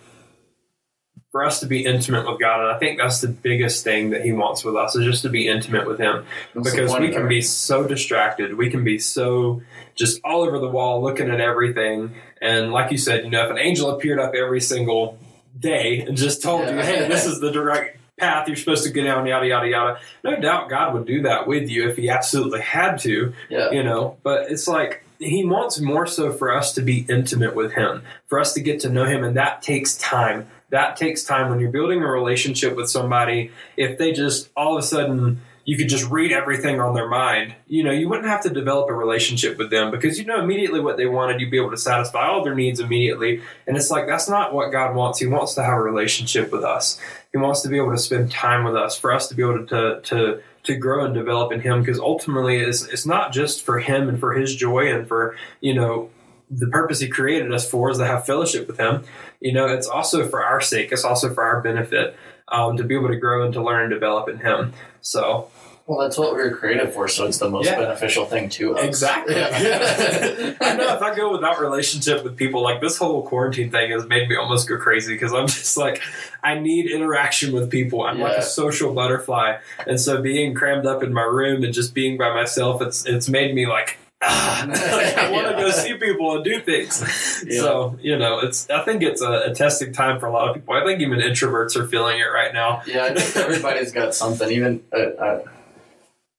for 1.32 1.44
us 1.44 1.60
to 1.60 1.66
be 1.66 1.84
intimate 1.84 2.26
with 2.26 2.40
God, 2.40 2.60
and 2.60 2.70
I 2.70 2.78
think 2.78 2.98
that's 2.98 3.20
the 3.20 3.28
biggest 3.28 3.84
thing 3.84 4.10
that 4.10 4.22
He 4.22 4.32
wants 4.32 4.64
with 4.64 4.76
us 4.76 4.96
is 4.96 5.04
just 5.04 5.22
to 5.22 5.28
be 5.28 5.48
intimate 5.48 5.86
with 5.86 5.98
Him. 5.98 6.24
Because 6.54 6.96
we 6.98 7.10
can 7.10 7.26
be 7.28 7.40
so 7.40 7.86
distracted, 7.86 8.56
we 8.56 8.70
can 8.70 8.84
be 8.84 8.98
so 8.98 9.62
just 9.94 10.20
all 10.24 10.42
over 10.42 10.58
the 10.58 10.68
wall 10.68 11.02
looking 11.02 11.30
at 11.30 11.40
everything, 11.40 12.14
and 12.40 12.72
like 12.72 12.92
you 12.92 12.98
said, 12.98 13.24
you 13.24 13.30
know, 13.30 13.44
if 13.44 13.50
an 13.50 13.58
angel 13.58 13.90
appeared 13.90 14.18
up 14.20 14.34
every 14.34 14.60
single 14.60 15.18
day 15.58 16.00
and 16.00 16.16
just 16.16 16.42
told 16.42 16.68
you, 16.68 16.76
hey, 16.76 17.08
this 17.08 17.26
is 17.26 17.40
the 17.40 17.50
direct 17.50 17.98
path 18.18 18.48
you're 18.48 18.56
supposed 18.56 18.84
to 18.84 18.90
go 18.90 19.04
down, 19.04 19.26
yada 19.26 19.46
yada 19.46 19.68
yada. 19.68 20.00
No 20.24 20.36
doubt 20.36 20.70
God 20.70 20.94
would 20.94 21.06
do 21.06 21.22
that 21.22 21.46
with 21.46 21.68
you 21.68 21.88
if 21.88 21.96
He 21.96 22.08
absolutely 22.08 22.60
had 22.60 22.98
to, 23.00 23.32
yeah. 23.48 23.70
you 23.70 23.82
know. 23.82 24.16
But 24.22 24.50
it's 24.50 24.66
like 24.66 25.04
He 25.18 25.44
wants 25.44 25.80
more 25.80 26.06
so 26.06 26.32
for 26.32 26.52
us 26.52 26.74
to 26.74 26.82
be 26.82 27.04
intimate 27.08 27.54
with 27.54 27.72
Him, 27.72 28.02
for 28.26 28.40
us 28.40 28.54
to 28.54 28.60
get 28.60 28.80
to 28.80 28.90
know 28.90 29.04
Him, 29.04 29.24
and 29.24 29.36
that 29.36 29.62
takes 29.62 29.96
time. 29.96 30.48
That 30.70 30.96
takes 30.96 31.22
time 31.22 31.50
when 31.50 31.60
you're 31.60 31.70
building 31.70 32.02
a 32.02 32.10
relationship 32.10 32.74
with 32.74 32.90
somebody. 32.90 33.52
If 33.76 33.98
they 33.98 34.12
just 34.12 34.50
all 34.56 34.76
of 34.76 34.82
a 34.82 34.86
sudden 34.86 35.40
you 35.66 35.76
could 35.76 35.88
just 35.88 36.08
read 36.08 36.30
everything 36.30 36.80
on 36.80 36.94
their 36.94 37.08
mind, 37.08 37.52
you 37.66 37.82
know, 37.82 37.90
you 37.90 38.08
wouldn't 38.08 38.28
have 38.28 38.40
to 38.44 38.50
develop 38.50 38.88
a 38.88 38.94
relationship 38.94 39.58
with 39.58 39.68
them 39.68 39.90
because 39.90 40.16
you 40.16 40.24
know 40.24 40.38
immediately 40.38 40.78
what 40.78 40.96
they 40.96 41.06
wanted. 41.06 41.40
You'd 41.40 41.50
be 41.50 41.56
able 41.56 41.72
to 41.72 41.76
satisfy 41.76 42.28
all 42.28 42.44
their 42.44 42.54
needs 42.54 42.78
immediately. 42.78 43.42
And 43.66 43.76
it's 43.76 43.90
like 43.90 44.06
that's 44.06 44.28
not 44.28 44.54
what 44.54 44.70
God 44.70 44.94
wants. 44.94 45.18
He 45.18 45.26
wants 45.26 45.54
to 45.54 45.64
have 45.64 45.76
a 45.76 45.82
relationship 45.82 46.52
with 46.52 46.62
us. 46.62 47.00
He 47.32 47.38
wants 47.38 47.62
to 47.62 47.68
be 47.68 47.78
able 47.78 47.90
to 47.90 47.98
spend 47.98 48.30
time 48.30 48.62
with 48.62 48.76
us, 48.76 48.96
for 48.96 49.12
us 49.12 49.28
to 49.28 49.34
be 49.34 49.42
able 49.42 49.66
to 49.66 50.00
to 50.02 50.40
to 50.62 50.76
grow 50.76 51.04
and 51.04 51.14
develop 51.14 51.50
in 51.50 51.60
Him. 51.60 51.80
Because 51.80 51.98
ultimately, 51.98 52.58
it's 52.58 52.86
it's 52.86 53.04
not 53.04 53.32
just 53.32 53.64
for 53.64 53.80
Him 53.80 54.08
and 54.08 54.20
for 54.20 54.34
His 54.34 54.54
joy 54.54 54.94
and 54.94 55.08
for 55.08 55.36
you 55.60 55.74
know 55.74 56.10
the 56.48 56.68
purpose 56.68 57.00
He 57.00 57.08
created 57.08 57.52
us 57.52 57.68
for 57.68 57.90
is 57.90 57.98
to 57.98 58.06
have 58.06 58.24
fellowship 58.24 58.68
with 58.68 58.78
Him. 58.78 59.02
You 59.40 59.52
know, 59.52 59.66
it's 59.66 59.88
also 59.88 60.28
for 60.28 60.44
our 60.44 60.60
sake. 60.60 60.92
It's 60.92 61.04
also 61.04 61.34
for 61.34 61.42
our 61.42 61.60
benefit 61.60 62.16
um, 62.48 62.76
to 62.76 62.84
be 62.84 62.94
able 62.94 63.08
to 63.08 63.16
grow 63.16 63.44
and 63.44 63.52
to 63.54 63.62
learn 63.62 63.82
and 63.82 63.90
develop 63.90 64.28
in 64.28 64.38
Him. 64.38 64.72
So 65.00 65.48
Well, 65.86 66.00
that's 66.00 66.18
what 66.18 66.34
we 66.34 66.42
were 66.42 66.50
created 66.50 66.92
for, 66.92 67.06
so 67.06 67.26
it's 67.26 67.38
the 67.38 67.48
most 67.48 67.66
Yeah. 67.66 67.78
beneficial 67.78 68.24
thing 68.26 68.48
to 68.50 68.76
us. 68.76 68.84
Exactly. 68.84 69.36
Yeah. 69.36 70.54
I 70.60 70.74
know 70.76 70.94
if 70.96 71.00
I 71.00 71.14
go 71.14 71.30
without 71.30 71.60
relationship 71.60 72.24
with 72.24 72.36
people, 72.36 72.60
like 72.60 72.80
this 72.80 72.96
whole 72.98 73.22
quarantine 73.22 73.70
thing 73.70 73.92
has 73.92 74.04
made 74.06 74.28
me 74.28 74.34
almost 74.34 74.68
go 74.68 74.78
crazy 74.78 75.14
because 75.14 75.32
I'm 75.32 75.46
just 75.60 75.76
like, 75.76 76.02
I 76.42 76.58
need 76.58 76.90
interaction 76.90 77.52
with 77.54 77.70
people. 77.70 78.02
I'm 78.02 78.18
like 78.18 78.36
a 78.36 78.42
social 78.42 78.92
butterfly, 78.92 79.58
and 79.86 80.00
so 80.00 80.20
being 80.20 80.54
crammed 80.54 80.86
up 80.86 81.04
in 81.04 81.12
my 81.14 81.22
room 81.22 81.62
and 81.62 81.72
just 81.72 81.94
being 81.94 82.16
by 82.16 82.34
myself, 82.34 82.82
it's 82.82 83.06
it's 83.06 83.28
made 83.28 83.54
me 83.54 83.66
like. 83.66 83.98
Ah, 84.22 84.64
like 84.66 85.16
I 85.16 85.30
want 85.30 85.46
to 85.48 85.52
go 85.62 85.70
see 85.70 85.94
people 85.94 86.36
and 86.36 86.44
do 86.44 86.60
things. 86.60 87.44
Yeah. 87.46 87.60
So 87.60 87.98
you 88.00 88.18
know, 88.18 88.40
it's. 88.40 88.68
I 88.70 88.82
think 88.82 89.02
it's 89.02 89.20
a, 89.20 89.50
a 89.50 89.54
testing 89.54 89.92
time 89.92 90.18
for 90.18 90.26
a 90.26 90.32
lot 90.32 90.48
of 90.48 90.54
people. 90.54 90.74
I 90.74 90.84
think 90.84 91.00
even 91.00 91.18
introverts 91.18 91.76
are 91.76 91.86
feeling 91.86 92.18
it 92.18 92.24
right 92.24 92.52
now. 92.52 92.82
Yeah, 92.86 93.04
I 93.04 93.14
think 93.14 93.36
everybody's 93.36 93.92
got 93.92 94.14
something. 94.14 94.50
Even 94.50 94.82
uh, 94.92 94.98
I, 95.22 95.42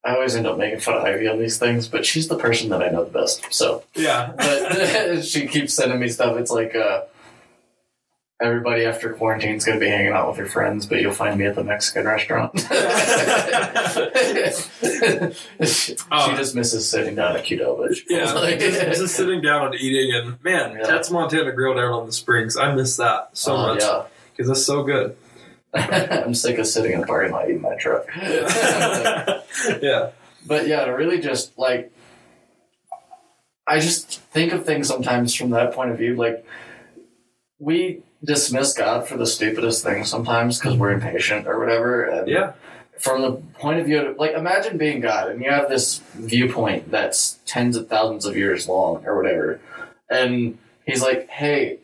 I 0.03 0.15
always 0.15 0.35
end 0.35 0.47
up 0.47 0.57
making 0.57 0.79
fun 0.79 0.95
of 0.95 1.03
Ivy 1.03 1.27
on 1.27 1.37
these 1.37 1.59
things, 1.59 1.87
but 1.87 2.05
she's 2.05 2.27
the 2.27 2.37
person 2.37 2.69
that 2.69 2.81
I 2.81 2.89
know 2.89 3.03
the 3.03 3.11
best. 3.11 3.53
So, 3.53 3.83
Yeah, 3.93 4.33
but 4.35 5.21
she 5.23 5.47
keeps 5.47 5.73
sending 5.73 5.99
me 5.99 6.07
stuff. 6.07 6.37
It's 6.37 6.51
like 6.51 6.75
uh, 6.75 7.01
everybody 8.39 8.85
after 8.85 9.13
quarantine 9.13 9.55
is 9.55 9.65
going 9.65 9.79
to 9.79 9.83
be 9.85 9.89
hanging 9.89 10.11
out 10.13 10.29
with 10.29 10.37
your 10.37 10.45
friends, 10.47 10.85
but 10.85 11.01
you'll 11.01 11.11
find 11.13 11.39
me 11.39 11.45
at 11.45 11.55
the 11.55 11.63
Mexican 11.63 12.05
restaurant. 12.05 12.51
she, 15.65 15.95
she 15.95 16.35
just 16.35 16.55
misses 16.55 16.87
sitting 16.87 17.15
down 17.15 17.35
at 17.35 17.43
Qdoba, 17.45 17.89
but 17.89 17.97
Yeah, 18.09 18.31
like, 18.33 18.59
just, 18.59 18.99
just 18.99 19.15
sitting 19.15 19.41
down 19.41 19.65
and 19.67 19.75
eating, 19.75 20.13
and 20.15 20.43
man, 20.43 20.77
Yeah. 20.77 20.85
that's 20.87 21.09
Montana 21.09 21.51
Grill 21.51 21.73
down 21.75 21.91
on 21.93 22.05
the 22.05 22.11
Springs. 22.11 22.57
I 22.57 22.73
miss 22.75 22.95
that 22.97 23.29
so 23.33 23.55
Oh, 23.55 23.57
much 23.73 23.83
because 24.35 24.49
it's 24.49 24.65
so 24.65 24.83
good. 24.83 25.15
I'm 25.73 26.33
sick 26.35 26.57
of 26.59 26.67
sitting 26.67 26.93
in 26.93 27.01
the 27.01 27.07
parking 27.07 27.31
lot 27.33 27.49
eating 27.49 27.61
my 27.61 27.75
truck. 27.75 28.05
yeah, 28.15 30.11
But 30.45 30.67
yeah, 30.67 30.85
to 30.85 30.91
really 30.91 31.19
just 31.19 31.57
like, 31.57 31.91
I 33.67 33.79
just 33.79 34.21
think 34.21 34.53
of 34.53 34.65
things 34.65 34.87
sometimes 34.87 35.33
from 35.35 35.49
that 35.49 35.73
point 35.73 35.91
of 35.91 35.97
view. 35.97 36.15
Like, 36.15 36.45
we 37.59 38.01
dismiss 38.23 38.73
God 38.73 39.07
for 39.07 39.17
the 39.17 39.27
stupidest 39.27 39.83
things 39.83 40.09
sometimes 40.09 40.59
because 40.59 40.75
we're 40.77 40.91
impatient 40.91 41.47
or 41.47 41.59
whatever. 41.59 42.03
And 42.03 42.27
yeah, 42.27 42.53
From 42.99 43.21
the 43.21 43.33
point 43.59 43.79
of 43.79 43.85
view, 43.85 43.99
of, 43.99 44.17
like, 44.17 44.31
imagine 44.31 44.77
being 44.77 45.01
God 45.01 45.29
and 45.29 45.41
you 45.43 45.51
have 45.51 45.69
this 45.69 45.99
viewpoint 46.15 46.89
that's 46.89 47.39
tens 47.45 47.75
of 47.77 47.87
thousands 47.87 48.25
of 48.25 48.35
years 48.35 48.67
long 48.67 49.05
or 49.05 49.15
whatever, 49.15 49.59
and 50.09 50.57
He's 50.85 51.01
like, 51.01 51.29
"Hey, 51.29 51.79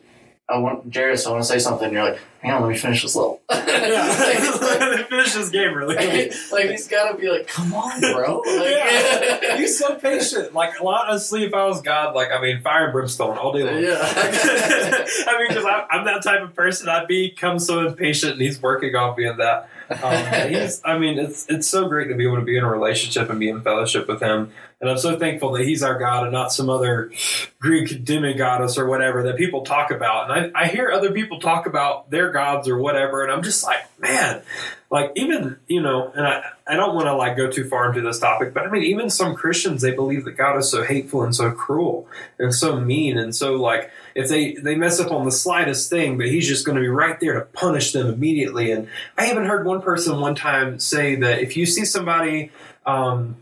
I 0.48 0.58
want 0.58 0.94
Jairus, 0.94 1.26
I 1.26 1.30
want 1.30 1.42
to 1.42 1.48
say 1.48 1.58
something." 1.58 1.86
And 1.86 1.94
you're 1.94 2.04
like, 2.04 2.20
"Hang 2.40 2.52
on, 2.52 2.62
let 2.62 2.70
me 2.70 2.76
finish 2.76 3.02
this 3.02 3.16
level." 3.16 3.40
yeah. 3.50 5.02
Finish 5.08 5.34
this 5.34 5.50
game 5.50 5.74
really 5.74 5.94
quick. 5.94 6.32
like 6.52 6.70
he's 6.70 6.88
got 6.88 7.12
to 7.12 7.18
be 7.18 7.28
like, 7.30 7.46
"Come 7.46 7.72
on, 7.72 8.00
bro!" 8.00 8.38
Like, 8.38 8.46
Yeah. 8.46 9.56
He's 9.56 9.78
so 9.78 9.94
patient. 9.96 10.54
Like, 10.54 10.74
honestly, 10.82 11.44
if 11.44 11.54
I 11.54 11.64
was 11.66 11.80
God, 11.82 12.14
like, 12.14 12.30
I 12.30 12.40
mean, 12.40 12.60
fire 12.62 12.84
and 12.84 12.92
brimstone 12.92 13.38
all 13.38 13.52
day 13.52 13.62
long. 13.62 13.82
Yeah. 13.82 13.98
I 14.00 15.38
mean, 15.38 15.48
because 15.48 15.64
I'm 15.90 16.04
that 16.06 16.22
type 16.22 16.42
of 16.42 16.54
person. 16.54 16.88
I'd 16.88 17.06
become 17.06 17.58
so 17.58 17.86
impatient, 17.86 18.34
and 18.34 18.42
he's 18.42 18.60
working 18.60 18.94
on 18.94 19.16
being 19.16 19.36
that. 19.38 19.68
Um, 20.02 20.50
he's, 20.50 20.80
I 20.84 20.98
mean, 20.98 21.18
it's 21.18 21.46
it's 21.48 21.68
so 21.68 21.88
great 21.88 22.08
to 22.08 22.14
be 22.14 22.24
able 22.26 22.36
to 22.36 22.42
be 22.42 22.56
in 22.56 22.64
a 22.64 22.70
relationship 22.70 23.30
and 23.30 23.38
be 23.38 23.48
in 23.48 23.60
fellowship 23.62 24.08
with 24.08 24.20
him. 24.20 24.52
And 24.80 24.90
I'm 24.90 24.98
so 24.98 25.18
thankful 25.18 25.52
that 25.52 25.64
he's 25.64 25.82
our 25.82 25.98
God 25.98 26.24
and 26.24 26.32
not 26.32 26.52
some 26.52 26.68
other 26.68 27.10
Greek 27.58 27.88
demigoddess 28.04 28.76
or 28.76 28.86
whatever 28.86 29.22
that 29.24 29.36
people 29.36 29.62
talk 29.62 29.90
about. 29.90 30.30
And 30.30 30.54
I, 30.54 30.62
I 30.62 30.66
hear 30.66 30.90
other 30.90 31.12
people 31.12 31.40
talk 31.40 31.66
about 31.66 32.10
their 32.10 32.30
gods 32.30 32.68
or 32.68 32.78
whatever, 32.78 33.22
and 33.22 33.32
I'm 33.32 33.42
just 33.42 33.64
like, 33.64 33.78
man, 33.98 34.42
like 34.90 35.12
even 35.16 35.56
you 35.66 35.80
know, 35.80 36.12
and 36.14 36.26
I 36.26 36.44
I 36.66 36.76
don't 36.76 36.94
want 36.94 37.06
to 37.06 37.14
like 37.14 37.36
go 37.36 37.50
too 37.50 37.68
far 37.68 37.88
into 37.88 38.00
this 38.00 38.18
topic, 38.18 38.52
but 38.52 38.64
I 38.64 38.70
mean, 38.70 38.84
even 38.84 39.10
some 39.10 39.34
Christians 39.34 39.80
they 39.82 39.92
believe 39.92 40.24
that 40.24 40.36
God 40.36 40.56
is 40.58 40.70
so 40.70 40.84
hateful 40.84 41.22
and 41.22 41.34
so 41.34 41.50
cruel 41.50 42.06
and 42.38 42.54
so 42.54 42.78
mean 42.78 43.16
and 43.16 43.34
so 43.34 43.56
like 43.56 43.90
if 44.14 44.28
they 44.28 44.54
they 44.54 44.74
mess 44.74 45.00
up 45.00 45.10
on 45.10 45.24
the 45.24 45.32
slightest 45.32 45.90
thing, 45.90 46.18
but 46.18 46.26
He's 46.26 46.46
just 46.46 46.66
going 46.66 46.76
to 46.76 46.82
be 46.82 46.88
right 46.88 47.18
there 47.20 47.34
to 47.34 47.46
punish 47.46 47.92
them 47.92 48.06
immediately. 48.06 48.70
And 48.70 48.88
I 49.16 49.30
even 49.30 49.46
heard 49.46 49.66
one 49.66 49.82
person 49.82 50.20
one 50.20 50.34
time 50.34 50.78
say 50.78 51.16
that 51.16 51.40
if 51.40 51.56
you 51.56 51.66
see 51.66 51.84
somebody. 51.84 52.50
Um, 52.86 53.36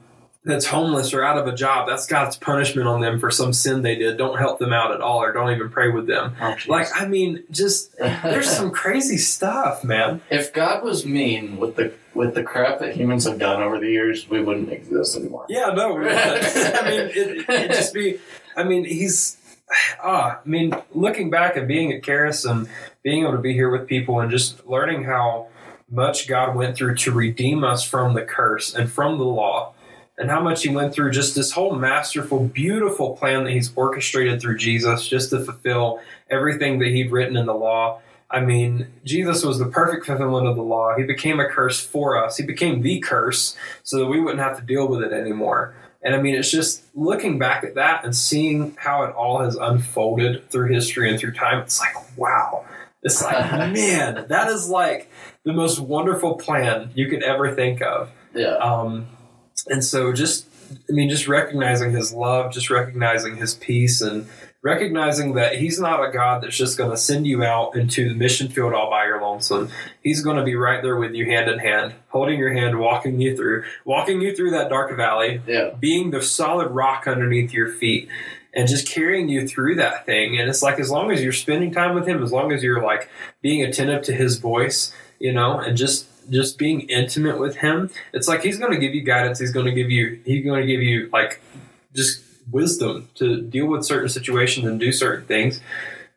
that's 0.45 0.67
homeless 0.67 1.15
or 1.15 1.23
out 1.23 1.39
of 1.39 1.47
a 1.47 1.55
job, 1.55 1.89
that's 1.89 2.07
God's 2.07 2.37
punishment 2.37 2.89
on 2.89 3.01
them 3.01 3.21
for 3.21 3.31
some 3.31 3.53
sin 3.53 3.83
they 3.83 3.95
did. 3.95 4.17
Don't 4.17 4.39
help 4.39 4.59
them 4.59 4.73
out 4.73 4.93
at 4.93 5.01
all, 5.01 5.23
or 5.23 5.33
don't 5.33 5.51
even 5.51 5.71
pray 5.71 5.89
with 5.89 6.07
them. 6.07 6.35
Oh. 6.41 6.57
Like, 6.67 6.89
I 6.95 7.07
mean, 7.07 7.45
just 7.51 7.97
there's 7.99 8.51
some 8.51 8.71
crazy 8.73 9.19
stuff, 9.19 9.85
man. 9.85 10.21
if 10.31 10.53
God 10.53 10.83
was 10.83 11.07
mean 11.07 11.59
with 11.59 11.77
the 11.77 11.93
with 12.15 12.35
the 12.35 12.43
crap 12.43 12.81
that 12.81 12.95
humans 12.95 13.25
have 13.25 13.39
done 13.39 13.63
over 13.63 13.79
the 13.79 13.89
years, 13.89 14.29
we 14.29 14.43
wouldn't 14.43 14.71
exist 14.71 15.17
anymore. 15.17 15.47
Yeah, 15.49 15.73
no, 15.75 15.95
we. 15.95 16.07
I 16.09 16.83
mean, 16.89 17.01
it, 17.15 17.49
it 17.49 17.69
just 17.69 17.95
be. 17.95 18.19
I 18.57 18.65
mean, 18.65 18.85
he's. 18.85 19.39
Ah, 20.03 20.41
I 20.45 20.49
mean, 20.49 20.75
looking 20.93 21.31
back 21.31 21.57
and 21.57 21.67
being 21.67 21.93
at 21.93 22.03
Charis 22.03 22.45
and 22.45 22.69
being 23.03 23.23
able 23.23 23.33
to 23.33 23.39
be 23.39 23.55
here 23.55 23.71
with 23.71 23.87
people 23.87 24.21
and 24.21 24.31
just 24.31 24.67
learning 24.67 25.05
how 25.05 25.49
much 25.91 26.27
God 26.27 26.55
went 26.55 26.77
through 26.77 26.97
to 26.97 27.13
redeem 27.13 27.65
us 27.65 27.83
from 27.85 28.15
the 28.15 28.23
curse 28.23 28.75
and 28.75 28.91
from 28.91 29.19
the 29.19 29.25
law, 29.25 29.72
and 30.23 30.31
how 30.31 30.41
much 30.41 30.62
He 30.62 30.69
went 30.69 30.95
through 30.95 31.11
just 31.11 31.35
this 31.35 31.50
whole 31.50 31.75
masterful, 31.75 32.45
beautiful 32.47 33.17
plan 33.17 33.43
that 33.45 33.50
He's 33.50 33.73
orchestrated 33.75 34.41
through 34.41 34.57
Jesus 34.57 35.09
just 35.09 35.31
to 35.31 35.45
fulfill 35.45 36.00
everything 36.31 36.79
that 36.79 36.88
He'd 36.88 37.11
written 37.11 37.37
in 37.37 37.47
the 37.47 37.55
law. 37.55 38.00
I 38.31 38.41
mean, 38.41 38.87
Jesus 39.05 39.45
was 39.45 39.59
the 39.59 39.67
perfect 39.67 40.07
fulfillment 40.07 40.47
of 40.47 40.55
the 40.55 40.62
law. 40.62 40.95
He 40.97 41.02
became 41.02 41.41
a 41.41 41.49
curse 41.49 41.85
for 41.85 42.17
us. 42.17 42.37
He 42.37 42.47
became 42.47 42.83
the 42.83 43.00
curse 43.00 43.57
so 43.83 43.99
that 43.99 44.07
we 44.07 44.21
wouldn't 44.21 44.41
have 44.41 44.57
to 44.59 44.62
deal 44.64 44.88
with 44.88 45.02
it 45.02 45.12
anymore. 45.12 45.75
And 46.02 46.14
I 46.14 46.23
mean, 46.23 46.37
it's 46.37 46.50
just 46.50 46.85
looking 46.95 47.38
back 47.38 47.64
at 47.64 47.75
that 47.75 48.05
and 48.05 48.14
seeing 48.14 48.76
how 48.79 49.02
it 49.02 49.14
all 49.14 49.41
has 49.41 49.57
unfolded 49.57 50.49
through 50.50 50.73
history 50.73 51.11
and 51.11 51.19
through 51.19 51.33
time. 51.33 51.59
It's 51.62 51.81
like, 51.81 52.17
wow. 52.17 52.64
It's 53.02 53.23
like, 53.23 53.50
man, 53.73 54.26
that 54.29 54.49
is 54.49 54.69
like 54.69 55.11
the 55.45 55.52
most 55.52 55.81
wonderful 55.81 56.37
plan 56.37 56.91
you 56.95 57.09
could 57.09 57.25
ever 57.25 57.55
think 57.55 57.83
of. 57.83 58.11
Yeah. 58.35 58.55
Um, 58.55 59.09
and 59.69 59.85
so 59.85 60.13
just, 60.13 60.47
I 60.89 60.93
mean, 60.93 61.09
just 61.11 61.29
recognizing 61.29 61.93
his 61.93 62.13
love, 62.13 62.53
just 62.53 62.71
recognizing 62.71 63.37
his 63.37 63.55
peace, 63.55 64.01
and 64.01 64.27
recognizing 64.63 65.35
that 65.35 65.57
he's 65.57 65.81
not 65.81 66.03
a 66.09 66.11
God 66.13 66.43
that's 66.43 66.57
just 66.57 66.79
going 66.79 66.91
to 66.91 66.97
send 66.97 67.27
you 67.27 67.43
out 67.43 67.75
into 67.77 68.09
the 68.09 68.15
mission 68.15 68.49
field 68.49 68.73
all 68.73 68.89
by 68.91 69.05
your 69.07 69.21
lonesome. 69.21 69.69
He's 70.03 70.23
going 70.23 70.37
to 70.37 70.45
be 70.45 70.55
right 70.55 70.81
there 70.83 70.97
with 70.97 71.15
you 71.15 71.27
hand 71.27 71.51
in 71.51 71.59
hand, 71.59 71.95
holding 72.09 72.39
your 72.39 72.53
hand, 72.53 72.79
walking 72.79 73.21
you 73.21 73.37
through, 73.37 73.65
walking 73.85 74.21
you 74.21 74.35
through 74.37 74.53
that 74.53 74.69
dark 74.69 74.97
valley, 74.97 75.41
Yeah. 75.47 75.71
being 75.79 76.11
the 76.13 76.23
solid 76.23 76.69
rock 76.71 77.07
underneath 77.09 77.53
your 77.53 77.73
feet 77.73 78.09
and 78.55 78.69
just 78.69 78.87
carrying 78.87 79.29
you 79.29 79.49
through 79.49 79.75
that 79.77 80.07
thing. 80.07 80.39
And 80.39 80.49
it's 80.49 80.63
like 80.63 80.79
as 80.79 80.91
long 80.91 81.11
as 81.11 81.23
you're 81.23 81.33
spending 81.33 81.73
time 81.73 81.95
with 81.95 82.07
him, 82.07 82.23
as 82.23 82.31
long 82.33 82.53
as 82.53 82.63
you're 82.63 82.83
like 82.83 83.09
being 83.41 83.63
attentive 83.65 84.03
to 84.05 84.13
his 84.13 84.37
voice, 84.39 84.95
you 85.19 85.33
know, 85.33 85.59
and 85.59 85.77
just 85.77 86.07
just 86.31 86.59
being 86.59 86.83
intimate 86.83 87.38
with 87.38 87.57
him, 87.57 87.91
it's 88.12 88.29
like 88.29 88.43
he's 88.43 88.59
going 88.59 88.73
to 88.73 88.79
give 88.79 88.95
you 88.95 89.02
guidance. 89.02 89.38
He's 89.38 89.52
going 89.52 89.67
to 89.67 89.73
give 89.73 89.91
you 89.91 90.21
he's 90.25 90.45
going 90.45 90.61
to 90.61 90.67
give 90.67 90.83
you 90.83 91.09
like 91.12 91.41
just 91.95 92.23
wisdom 92.50 93.09
to 93.17 93.41
deal 93.41 93.67
with 93.67 93.85
certain 93.85 94.09
situations 94.09 94.67
and 94.67 94.81
do 94.81 94.93
certain 94.93 95.26
things. 95.26 95.61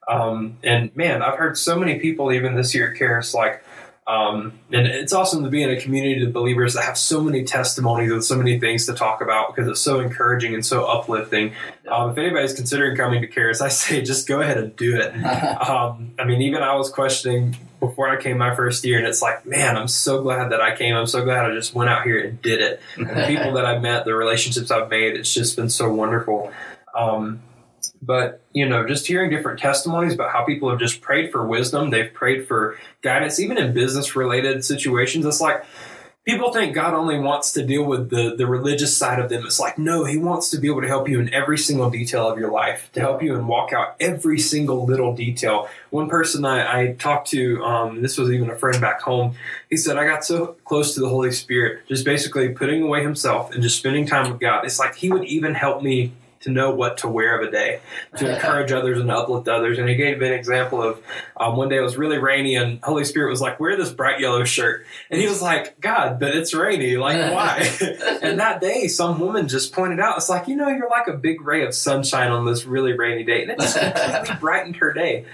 Um, 0.08 0.58
and 0.64 0.96
man, 0.96 1.22
I've 1.22 1.38
heard 1.38 1.58
so 1.58 1.80
many 1.80 2.00
people 2.00 2.32
even 2.32 2.56
this 2.56 2.76
year, 2.76 2.94
Charis, 2.94 3.34
like 3.34 3.64
um, 4.08 4.60
and 4.72 4.86
it's 4.86 5.14
awesome 5.14 5.44
to 5.44 5.50
be 5.50 5.64
in 5.64 5.72
a 5.72 5.82
community 5.82 6.24
of 6.24 6.32
believers 6.32 6.76
that 6.76 6.84
have 6.84 6.96
so 6.96 7.22
many 7.22 7.44
testimonies 7.44 8.12
and 8.12 8.24
so 8.24 8.36
many 8.36 8.60
things 8.60 8.86
to 8.86 8.94
talk 8.94 9.20
about 9.20 9.56
because 9.56 9.68
it's 9.68 9.82
so 9.82 10.00
encouraging 10.00 10.54
and 10.54 10.64
so 10.64 10.86
uplifting. 10.86 11.54
Um, 11.88 12.12
if 12.12 12.18
anybody's 12.20 12.54
considering 12.54 12.96
coming 12.96 13.22
to 13.22 13.28
Charis, 13.28 13.62
I 13.62 13.70
say 13.70 14.04
just 14.04 14.28
go 14.28 14.42
ahead 14.42 14.58
and 14.58 14.76
do 14.76 15.00
it. 15.00 15.14
Um, 15.66 16.14
I 16.20 16.26
mean, 16.26 16.42
even 16.44 16.62
I 16.62 16.76
was 16.76 16.90
questioning 16.90 17.56
before 17.80 18.08
I 18.10 18.22
came 18.22 18.38
my 18.38 18.56
first 18.56 18.84
year, 18.86 19.00
and 19.00 19.08
it's 19.08 19.22
like, 19.22 19.46
man, 19.46 19.78
I'm 19.78 19.88
so 19.88 20.22
glad 20.22 20.52
that 20.52 20.62
I 20.62 20.76
came. 20.76 20.96
I'm 20.96 21.08
so 21.08 21.24
glad 21.24 21.46
I 21.46 21.54
just 21.56 21.74
went 21.74 21.90
out 21.90 22.04
here 22.04 22.20
and 22.20 22.42
did 22.42 22.62
it. 22.62 22.82
And 22.96 23.10
the 23.10 23.26
people 23.26 23.54
that 23.54 23.66
I've 23.66 23.82
met, 23.82 24.06
the 24.06 24.14
relationships 24.14 24.70
I've 24.70 24.90
made, 24.90 25.16
it's 25.16 25.34
just 25.34 25.56
been 25.56 25.70
so 25.70 25.92
wonderful. 25.92 26.52
Um, 26.94 27.42
but 28.02 28.42
you 28.54 28.68
know, 28.68 28.88
just 28.88 29.08
hearing 29.08 29.30
different 29.30 29.60
testimonies 29.60 30.14
about 30.14 30.32
how 30.32 30.46
people 30.46 30.70
have 30.70 30.80
just 30.80 31.02
prayed 31.02 31.32
for 31.32 31.46
wisdom, 31.46 31.90
they've 31.90 32.14
prayed 32.14 32.48
for 32.48 32.78
guidance, 33.02 33.40
even 33.40 33.58
in 33.58 33.74
business 33.74 34.16
related 34.16 34.64
situations. 34.64 35.26
It's 35.26 35.42
like 35.42 35.66
people 36.26 36.52
think 36.52 36.74
God 36.74 36.94
only 36.94 37.20
wants 37.20 37.54
to 37.54 37.64
deal 37.64 37.84
with 37.84 38.10
the 38.10 38.36
the 38.36 38.48
religious 38.48 38.96
side 38.98 39.20
of 39.20 39.30
them. 39.30 39.46
It's 39.46 39.60
like 39.60 39.78
no, 39.78 40.04
He 40.04 40.18
wants 40.18 40.50
to 40.50 40.58
be 40.58 40.68
able 40.68 40.82
to 40.82 40.88
help 40.88 41.08
you 41.08 41.20
in 41.20 41.34
every 41.34 41.58
single 41.58 41.90
detail 41.90 42.28
of 42.28 42.38
your 42.38 42.52
life, 42.52 42.90
to 42.94 43.00
help 43.00 43.24
you 43.24 43.36
and 43.36 43.48
walk 43.48 43.72
out 43.72 43.96
every 44.00 44.40
single 44.40 44.86
little 44.86 45.16
detail. 45.16 45.70
One 45.92 46.10
person 46.10 46.44
I, 46.44 46.82
I 46.82 46.94
talked 46.94 47.30
to, 47.30 47.64
um, 47.64 48.02
this 48.02 48.18
was 48.18 48.32
even 48.32 48.50
a 48.50 48.56
friend 48.56 48.82
back 48.82 49.02
home. 49.02 49.36
He 49.70 49.78
said, 49.78 49.98
"I 49.98 50.06
got 50.06 50.26
so 50.26 50.58
close 50.66 50.94
to 50.96 51.00
the 51.00 51.10
Holy 51.10 51.32
Spirit, 51.32 51.88
just 51.88 52.04
basically 52.04 52.50
putting 52.50 52.84
away 52.84 53.02
himself 53.02 53.54
and 53.54 53.62
just 53.64 53.78
spending 53.78 54.06
time 54.06 54.32
with 54.32 54.42
God. 54.42 54.66
It's 54.66 54.80
like 54.80 54.96
He 54.96 55.12
would 55.12 55.26
even 55.26 55.54
help 55.54 55.82
me." 55.82 56.12
To 56.46 56.52
know 56.52 56.70
what 56.70 57.00
to 57.00 57.08
wear 57.08 57.40
of 57.40 57.48
a 57.48 57.52
day, 57.52 57.80
to 58.18 58.32
encourage 58.34 58.72
others 58.72 59.00
and 59.00 59.10
uplift 59.10 59.48
others. 59.48 59.80
And 59.80 59.90
he 59.90 59.96
gave 59.96 60.22
an 60.22 60.32
example 60.32 60.80
of 60.80 61.04
um, 61.36 61.58
one 61.58 61.70
day 61.70 61.78
it 61.78 61.82
was 61.82 61.98
really 61.98 62.20
rainy, 62.20 62.56
and 62.56 62.80
Holy 62.84 63.04
Spirit 63.04 63.32
was 63.32 63.42
like, 63.42 63.60
"Wear 63.60 63.76
this 63.76 63.92
bright 63.92 64.20
yellow 64.20 64.44
shirt," 64.44 64.86
and 65.10 65.20
he 65.20 65.28
was 65.28 65.42
like, 65.42 65.80
"God, 65.82 66.20
but 66.20 66.36
it's 66.36 66.54
rainy. 66.54 66.98
Like, 66.98 67.34
why?" 67.34 67.68
and 68.22 68.40
that 68.40 68.62
day, 68.62 68.88
some 68.88 69.20
woman 69.20 69.48
just 69.48 69.74
pointed 69.74 70.00
out, 70.00 70.18
"It's 70.18 70.30
like 70.30 70.48
you 70.48 70.56
know, 70.56 70.70
you're 70.70 70.90
like 70.90 71.08
a 71.08 71.18
big 71.18 71.42
ray 71.42 71.66
of 71.66 71.74
sunshine 71.74 72.32
on 72.32 72.46
this 72.46 72.66
really 72.66 72.94
rainy 72.94 73.24
day," 73.24 73.42
and 73.42 73.52
it 73.52 73.60
just 73.60 73.80
completely 73.80 74.36
brightened 74.40 74.76
her 74.78 74.94
day. 74.94 75.26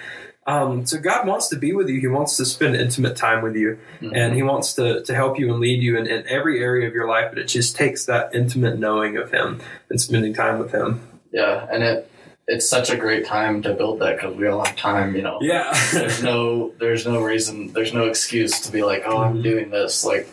Um, 0.52 0.86
so 0.86 1.00
God 1.00 1.26
wants 1.28 1.48
to 1.50 1.56
be 1.56 1.74
with 1.74 1.88
you. 1.90 2.00
He 2.00 2.08
wants 2.08 2.38
to 2.38 2.46
spend 2.46 2.76
intimate 2.76 3.16
time 3.16 3.42
with 3.42 3.56
you, 3.56 3.78
Mhm. 4.02 4.12
and 4.16 4.34
He 4.36 4.44
wants 4.44 4.74
to, 4.74 5.02
to 5.04 5.16
help 5.16 5.40
you 5.40 5.52
and 5.52 5.60
lead 5.60 5.82
you 5.82 5.98
in, 5.98 6.08
in 6.08 6.28
every 6.28 6.62
area 6.62 6.88
of 6.88 6.94
your 6.94 7.08
life. 7.08 7.28
But 7.30 7.40
it 7.40 7.46
just 7.48 7.76
takes 7.76 8.06
that 8.06 8.36
intimate 8.36 8.78
knowing 8.80 9.18
of 9.18 9.32
Him 9.32 9.62
and 9.90 10.00
spending 10.02 10.34
time 10.34 10.60
with 10.60 10.72
Him. 10.72 11.00
yeah, 11.32 11.66
and 11.72 11.84
it 11.84 12.08
it's 12.48 12.68
such 12.68 12.90
a 12.90 12.98
great 12.98 13.26
time 13.26 13.62
to 13.62 13.74
build 13.74 14.00
that 14.00 14.18
because 14.18 14.36
we 14.36 14.46
all 14.48 14.66
have 14.66 14.76
time. 14.76 15.16
You 15.16 15.22
know, 15.22 15.38
Yeah, 15.42 15.72
there's 15.94 16.22
no 16.24 16.72
there's 16.80 17.06
no 17.08 17.22
reason 17.22 17.72
there's 17.74 17.94
no 17.94 18.06
excuse 18.06 18.60
to 18.62 18.72
be 18.72 18.84
like 18.84 19.04
oh 19.06 19.18
i'm 19.20 19.38
Mhm. 19.38 19.44
doing 19.44 19.70
this 19.70 20.04
like 20.04 20.28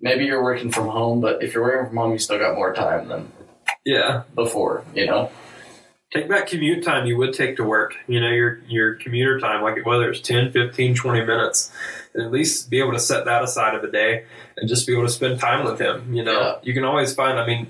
maybe 0.00 0.24
you're 0.24 0.42
working 0.42 0.70
from 0.70 0.86
home 0.88 1.20
but 1.20 1.42
if 1.42 1.54
you're 1.54 1.62
working 1.64 1.88
from 1.88 1.96
home 1.96 2.12
you 2.12 2.18
still 2.18 2.38
got 2.38 2.54
more 2.54 2.72
time 2.74 3.08
than 3.08 3.32
yeah. 3.84 4.22
before 4.36 4.84
you 4.94 5.06
know 5.06 5.30
Take 6.12 6.28
that 6.28 6.46
commute 6.46 6.84
time 6.84 7.06
you 7.06 7.16
would 7.16 7.32
take 7.32 7.56
to 7.56 7.64
work. 7.64 7.94
You 8.06 8.20
know, 8.20 8.28
your 8.28 8.58
your 8.68 8.94
commuter 8.96 9.40
time, 9.40 9.62
like 9.62 9.84
whether 9.86 10.10
it's 10.10 10.20
10, 10.20 10.52
15, 10.52 10.94
20 10.94 11.24
minutes, 11.24 11.72
and 12.12 12.22
at 12.24 12.30
least 12.30 12.68
be 12.68 12.80
able 12.80 12.92
to 12.92 12.98
set 13.00 13.24
that 13.24 13.42
aside 13.42 13.74
of 13.74 13.82
a 13.82 13.90
day 13.90 14.24
and 14.58 14.68
just 14.68 14.86
be 14.86 14.92
able 14.92 15.04
to 15.06 15.12
spend 15.12 15.40
time 15.40 15.64
with 15.64 15.80
Him. 15.80 16.14
You 16.14 16.24
know, 16.24 16.32
Yeah. 16.38 16.54
you 16.62 16.74
can 16.74 16.84
always 16.84 17.14
find. 17.14 17.38
I 17.38 17.46
mean, 17.46 17.68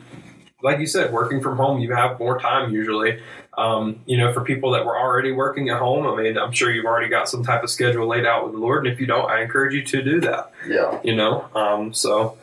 like 0.60 0.80
you 0.80 0.86
said, 0.88 1.12
working 1.12 1.40
from 1.40 1.56
home, 1.56 1.78
you 1.80 1.92
have 1.94 2.18
more 2.18 2.38
time 2.40 2.72
usually. 2.72 3.20
Um, 3.56 4.00
you 4.06 4.16
know, 4.16 4.32
for 4.32 4.40
people 4.40 4.72
that 4.72 4.84
were 4.86 4.98
already 4.98 5.30
working 5.30 5.68
at 5.68 5.78
home, 5.78 6.06
I 6.06 6.20
mean, 6.20 6.36
I'm 6.38 6.52
sure 6.52 6.70
you've 6.72 6.86
already 6.86 7.08
got 7.08 7.28
some 7.28 7.44
type 7.44 7.62
of 7.62 7.70
schedule 7.70 8.08
laid 8.08 8.24
out 8.26 8.44
with 8.44 8.54
the 8.54 8.58
Lord, 8.58 8.84
and 8.86 8.92
if 8.92 8.98
you 8.98 9.06
don't, 9.06 9.30
I 9.30 9.42
encourage 9.42 9.74
you 9.74 9.82
to 9.84 10.02
do 10.02 10.20
that. 10.22 10.50
yeah 10.66 10.98
You 11.04 11.14
know, 11.14 11.44
um, 11.54 11.92
so 11.92 12.38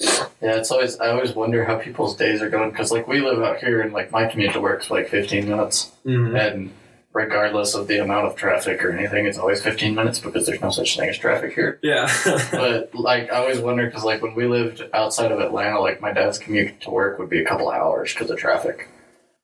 yeah 0.00 0.56
it's 0.56 0.70
always 0.70 0.98
i 1.00 1.08
always 1.10 1.32
wonder 1.34 1.64
how 1.64 1.76
people's 1.76 2.16
days 2.16 2.40
are 2.40 2.48
going 2.48 2.70
because 2.70 2.90
like 2.90 3.06
we 3.06 3.20
live 3.20 3.42
out 3.42 3.58
here 3.58 3.80
and 3.80 3.92
like 3.92 4.10
my 4.10 4.26
commute 4.26 4.52
to 4.52 4.60
work's 4.60 4.90
like 4.90 5.08
15 5.08 5.48
minutes 5.48 5.92
mhm. 6.04 6.38
and 6.38 6.72
regardless 7.12 7.74
of 7.74 7.88
the 7.88 7.98
amount 7.98 8.26
of 8.26 8.36
traffic 8.36 8.82
or 8.84 8.92
anything 8.92 9.26
it's 9.26 9.36
always 9.36 9.60
15 9.62 9.94
minutes 9.94 10.18
because 10.20 10.46
there's 10.46 10.60
no 10.60 10.70
such 10.70 10.96
thing 10.96 11.08
as 11.08 11.18
traffic 11.18 11.52
here 11.54 11.78
yeah, 11.82 12.08
but 12.52 12.94
like 12.94 13.30
I 13.30 13.36
always 13.36 13.58
wonder 13.60 13.84
because 13.86 14.04
like 14.04 14.22
when 14.22 14.34
we 14.34 14.46
lived 14.46 14.82
outside 14.94 15.32
of 15.32 15.40
Atlanta, 15.40 15.80
like 15.80 16.00
my 16.00 16.12
dad's 16.12 16.38
commute 16.38 16.80
to 16.82 16.90
work 16.90 17.18
would 17.18 17.28
be 17.28 17.40
a 17.40 17.44
couple 17.44 17.68
hours 17.70 18.12
because 18.14 18.30
of 18.30 18.38
traffic, 18.38 18.88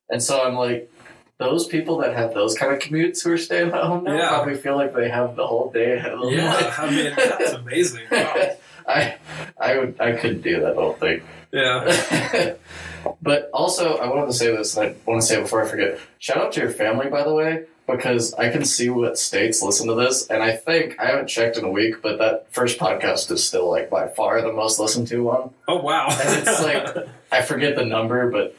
and 0.09 0.23
so 0.23 0.43
I'm 0.45 0.55
like, 0.55 0.91
those 1.39 1.67
people 1.67 1.99
that 1.99 2.15
have 2.15 2.33
those 2.35 2.57
kind 2.57 2.73
of 2.73 2.79
commutes 2.79 3.23
who 3.25 3.33
are 3.33 3.39
staying 3.39 3.69
at 3.73 3.83
home 3.83 4.05
now 4.05 4.15
Yeah. 4.15 4.29
probably 4.29 4.55
feel 4.55 4.77
like 4.77 4.95
they 4.95 5.09
have 5.09 5.35
the 5.37 5.47
whole 5.47 5.71
day 5.71 5.97
ahead 5.97 6.13
of 6.13 6.21
them. 6.23 6.33
yeah. 6.33 6.75
I 6.79 6.91
mean, 6.91 7.13
that's 7.17 7.53
amazing. 7.63 8.05
Wow. 8.11 8.57
I 8.87 9.17
I 9.61 9.79
would 9.79 10.01
I 10.01 10.13
couldn't 10.13 10.43
do 10.43 10.61
that 10.61 10.77
whole 10.77 10.93
thing. 10.95 11.23
Yeah. 11.53 12.55
but 13.23 13.51
also, 13.53 13.97
I 13.97 14.09
wanted 14.09 14.27
to 14.27 14.33
say 14.33 14.55
this, 14.55 14.77
and 14.77 14.89
I 14.89 14.95
want 15.07 15.21
to 15.23 15.27
say 15.27 15.39
it 15.39 15.43
before 15.43 15.65
I 15.65 15.69
forget. 15.69 15.99
Shout 16.19 16.39
out 16.39 16.53
to 16.53 16.61
your 16.61 16.71
family, 16.71 17.09
by 17.09 17.23
the 17.23 17.33
way, 17.33 17.65
because 17.87 18.35
I 18.35 18.51
can 18.51 18.65
see 18.65 18.91
what 18.91 19.17
states 19.19 19.63
listen 19.63 19.87
to 19.89 19.95
this, 19.95 20.27
and 20.27 20.43
I 20.43 20.57
think 20.57 20.99
I 21.01 21.07
haven't 21.07 21.29
checked 21.29 21.57
in 21.57 21.65
a 21.65 21.71
week, 21.71 22.03
but 22.03 22.19
that 22.19 22.53
first 22.53 22.79
podcast 22.79 23.31
is 23.31 23.43
still 23.45 23.71
like 23.71 23.89
by 23.91 24.09
far 24.09 24.43
the 24.43 24.53
most 24.53 24.79
listened 24.79 25.07
to 25.09 25.23
one. 25.23 25.51
Oh 25.69 25.81
wow! 25.81 26.09
And 26.11 26.47
it's 26.47 26.63
like 26.63 27.09
I 27.33 27.43
forget 27.43 27.77
the 27.77 27.85
number, 27.85 28.31
but 28.31 28.55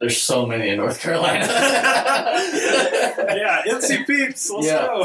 there's 0.00 0.20
so 0.20 0.46
many 0.46 0.68
in 0.70 0.78
North 0.78 1.00
Carolina. 1.00 1.44
yeah, 1.46 3.62
NC 3.66 4.06
peeps, 4.06 4.50
let's 4.50 4.66
Yeah. 4.66 4.86
go. 4.86 5.04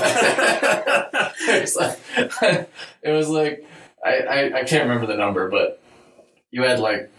it 1.47 1.61
was 1.61 1.75
like, 1.75 1.99
it 3.03 3.11
was 3.11 3.29
like 3.29 3.65
I, 4.05 4.09
I 4.09 4.59
I 4.59 4.63
can't 4.63 4.83
remember 4.83 5.07
the 5.07 5.17
number, 5.17 5.49
but 5.49 5.81
you 6.51 6.63
had 6.63 6.79
like 6.79 7.11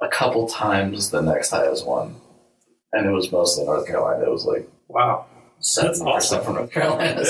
a 0.00 0.08
couple 0.08 0.48
times 0.48 1.10
the 1.10 1.20
next 1.20 1.50
highest 1.50 1.86
one, 1.86 2.16
and 2.92 3.06
it 3.06 3.10
was 3.10 3.30
mostly 3.32 3.64
North 3.64 3.86
Carolina. 3.86 4.24
It 4.24 4.30
was 4.30 4.44
like 4.44 4.68
wow. 4.88 5.26
seven 5.60 5.90
percent 5.90 6.08
awesome. 6.08 6.44
from 6.44 6.54
North 6.54 6.70
Carolina. 6.70 7.22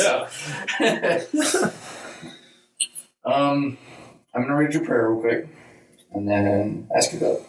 Yeah. 0.80 1.20
um, 3.24 3.78
I'm 4.34 4.42
gonna 4.42 4.56
read 4.56 4.74
your 4.74 4.84
prayer 4.84 5.10
real 5.10 5.20
quick, 5.20 5.48
and 6.12 6.28
then 6.28 6.88
ask 6.96 7.12
you 7.12 7.18
about. 7.18 7.42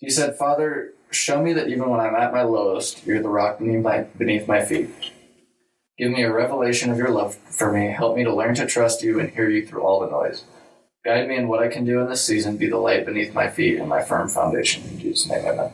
You 0.00 0.10
said, 0.10 0.36
"Father, 0.36 0.94
show 1.10 1.42
me 1.42 1.52
that 1.54 1.68
even 1.68 1.88
when 1.88 2.00
I'm 2.00 2.14
at 2.14 2.32
my 2.32 2.42
lowest, 2.42 3.06
you're 3.06 3.22
the 3.22 3.28
rock 3.28 3.58
beneath 3.58 3.82
my 3.82 4.02
beneath 4.02 4.46
my 4.46 4.64
feet. 4.64 4.90
Give 5.98 6.12
me 6.12 6.22
a 6.22 6.32
revelation 6.32 6.90
of 6.90 6.98
your 6.98 7.10
love 7.10 7.34
for 7.34 7.72
me. 7.72 7.88
Help 7.88 8.16
me 8.16 8.24
to 8.24 8.34
learn 8.34 8.54
to 8.54 8.66
trust 8.66 9.02
you 9.02 9.18
and 9.18 9.30
hear 9.30 9.50
you 9.50 9.66
through 9.66 9.82
all 9.82 10.00
the 10.00 10.10
noise. 10.10 10.44
Guide 11.04 11.28
me 11.28 11.36
in 11.36 11.48
what 11.48 11.62
I 11.62 11.68
can 11.68 11.84
do 11.84 12.00
in 12.00 12.08
this 12.08 12.24
season. 12.24 12.56
Be 12.56 12.68
the 12.68 12.76
light 12.76 13.04
beneath 13.04 13.34
my 13.34 13.48
feet 13.48 13.78
and 13.78 13.88
my 13.88 14.02
firm 14.02 14.28
foundation. 14.28 14.84
In 14.84 14.98
Jesus' 14.98 15.28
name, 15.28 15.44
Amen." 15.44 15.72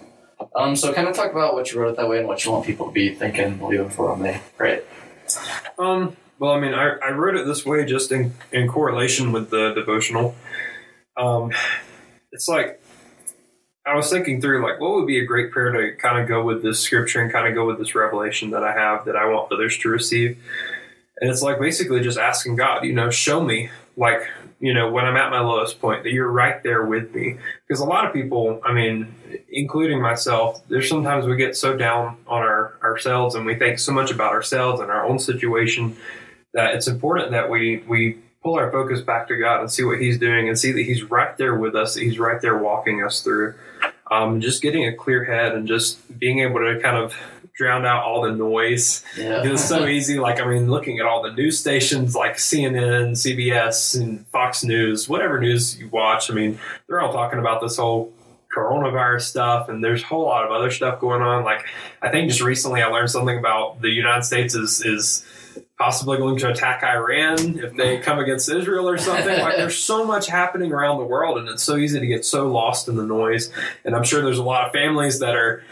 Um, 0.57 0.77
so 0.77 0.93
kind 0.93 1.09
of 1.09 1.15
talk 1.15 1.33
about 1.33 1.55
what 1.55 1.73
you 1.73 1.81
wrote 1.81 1.91
it 1.91 1.97
that 1.97 2.09
way 2.09 2.19
and 2.19 2.29
what 2.29 2.45
you 2.45 2.53
want 2.53 2.65
people 2.65 2.87
to 2.87 2.93
be 2.93 3.15
thinking, 3.15 3.57
believing 3.57 3.91
for 3.91 4.13
when 4.13 4.23
they 4.23 4.41
pray. 4.57 4.83
Um, 5.79 6.17
well, 6.39 6.53
I 6.53 6.61
mean, 6.61 6.75
I, 6.75 6.97
I 7.03 7.11
wrote 7.11 7.37
it 7.37 7.47
this 7.47 7.65
way 7.65 7.85
just 7.85 8.13
in, 8.13 8.35
in 8.53 8.69
correlation 8.69 9.33
with 9.33 9.51
the 9.51 9.73
devotional. 9.75 10.35
Um, 11.17 11.53
it's 12.33 12.49
like 12.49 12.81
I 13.87 13.95
was 13.95 14.11
thinking 14.11 14.41
through, 14.41 14.63
like, 14.63 14.81
what 14.81 14.93
would 14.93 15.07
be 15.07 15.19
a 15.19 15.25
great 15.25 15.51
prayer 15.51 15.71
to 15.71 15.97
kind 15.97 16.19
of 16.19 16.27
go 16.27 16.43
with 16.43 16.63
this 16.63 16.81
scripture 16.81 17.21
and 17.21 17.31
kind 17.31 17.47
of 17.47 17.55
go 17.55 17.67
with 17.67 17.79
this 17.79 17.95
revelation 17.95 18.51
that 18.51 18.65
I 18.65 18.73
have 18.73 19.05
that 19.05 19.17
I 19.17 19.27
want 19.27 19.53
others 19.53 19.77
to 19.79 19.91
receive. 19.91 20.39
And 21.21 21.31
it's 21.31 21.43
like 21.43 21.61
basically 21.61 22.01
just 22.01 22.19
asking 22.19 22.57
God, 22.57 22.85
you 22.85 22.95
know, 22.95 23.11
show 23.11 23.43
me, 23.43 23.69
like, 23.97 24.27
you 24.59 24.73
know, 24.73 24.91
when 24.91 25.05
I'm 25.05 25.17
at 25.17 25.31
my 25.31 25.41
lowest 25.41 25.81
point, 25.81 26.03
that 26.05 26.13
you're 26.13 26.31
right 26.31 26.63
there 26.63 26.87
with 26.87 27.15
me. 27.15 27.37
Because 27.69 27.81
a 27.81 27.85
lot 27.85 28.07
of 28.07 28.15
people, 28.15 28.61
I 28.65 28.73
mean, 28.73 29.15
including 29.51 30.01
myself, 30.01 30.67
there's 30.69 30.89
sometimes 30.89 31.27
we 31.27 31.37
get 31.37 31.55
so 31.55 31.77
down 31.77 32.17
on 32.27 32.41
our 32.41 32.79
ourselves 32.83 33.35
and 33.35 33.45
we 33.45 33.55
think 33.55 33.79
so 33.79 33.93
much 33.93 34.11
about 34.11 34.33
ourselves 34.33 34.81
and 34.81 34.91
our 34.91 35.05
own 35.05 35.19
situation 35.19 35.97
that 36.55 36.75
it's 36.75 36.89
important 36.89 37.33
that 37.33 37.51
we 37.51 37.85
we 37.87 38.19
pull 38.45 38.55
our 38.57 38.71
focus 38.71 39.01
back 39.01 39.27
to 39.29 39.37
God 39.37 39.61
and 39.61 39.73
see 39.73 39.83
what 39.83 39.99
He's 39.99 40.19
doing 40.19 40.49
and 40.49 40.57
see 40.57 40.71
that 40.71 40.83
He's 40.83 41.03
right 41.03 41.37
there 41.39 41.57
with 41.57 41.75
us, 41.75 41.95
that 41.95 42.03
He's 42.03 42.19
right 42.19 42.41
there 42.41 42.57
walking 42.59 43.03
us 43.03 43.23
through. 43.23 43.55
Um, 44.11 44.41
just 44.41 44.63
getting 44.63 44.87
a 44.87 44.95
clear 44.95 45.25
head 45.25 45.55
and 45.55 45.67
just 45.67 46.19
being 46.21 46.41
able 46.41 46.61
to 46.61 46.79
kind 46.81 46.97
of 46.97 47.17
drown 47.57 47.87
out 47.87 48.03
all 48.05 48.21
the 48.23 48.33
noise 48.33 49.03
Yeah. 49.17 49.43
it 49.43 49.51
was 49.51 49.65
so 49.67 49.87
easy. 49.87 50.19
Like, 50.19 50.41
I 50.41 50.47
mean, 50.47 50.71
looking 50.71 50.99
at 50.99 51.07
all 51.07 51.23
the 51.23 51.33
news 51.33 51.59
stations 51.59 52.15
like 52.15 52.35
CNN, 52.37 53.13
CBS, 53.13 53.99
and 53.99 54.27
Fox 54.29 54.63
News, 54.63 55.09
whatever 55.09 55.41
news 55.41 55.79
you 55.79 55.89
watch, 55.89 56.31
I 56.31 56.35
mean, 56.35 56.59
they're 56.87 57.01
all 57.01 57.13
talking 57.13 57.39
about 57.39 57.61
this 57.63 57.77
whole 57.79 58.13
coronavirus 58.55 59.23
stuff, 59.23 59.69
and 59.69 59.83
there's 59.83 60.03
a 60.03 60.07
whole 60.07 60.25
lot 60.25 60.45
of 60.45 60.51
other 60.53 60.71
stuff 60.71 61.01
going 61.01 61.23
on. 61.23 61.45
Like, 61.45 61.65
I 62.03 62.11
think 62.11 62.29
just 62.29 62.41
recently 62.43 62.83
I 62.83 62.87
learned 62.87 63.11
something 63.11 63.39
about 63.39 63.81
the 63.81 63.91
United 63.91 64.25
States 64.25 64.55
is 64.55 64.85
is 64.85 65.25
possibly 65.85 66.17
going 66.17 66.39
to 66.39 66.51
attack 66.51 66.83
Iran 66.83 67.59
if 67.59 67.75
they 67.75 67.99
come 67.99 68.19
against 68.19 68.49
Israel 68.51 68.89
or 68.89 68.97
something. 68.97 69.39
Like, 69.39 69.57
there's 69.57 69.77
so 69.77 70.07
much 70.07 70.27
happening 70.27 70.73
around 70.73 70.97
the 70.97 71.05
world, 71.05 71.37
and 71.37 71.47
it's 71.47 71.63
so 71.63 71.77
easy 71.77 72.01
to 72.01 72.07
get 72.07 72.25
so 72.25 72.51
lost 72.51 72.89
in 72.89 72.97
the 72.97 73.05
noise. 73.05 73.51
And 73.85 73.95
I'm 73.95 74.03
sure 74.03 74.23
there's 74.23 74.39
a 74.39 74.43
lot 74.43 74.65
of 74.67 74.73
families 74.73 75.19
that 75.19 75.37
are 75.37 75.63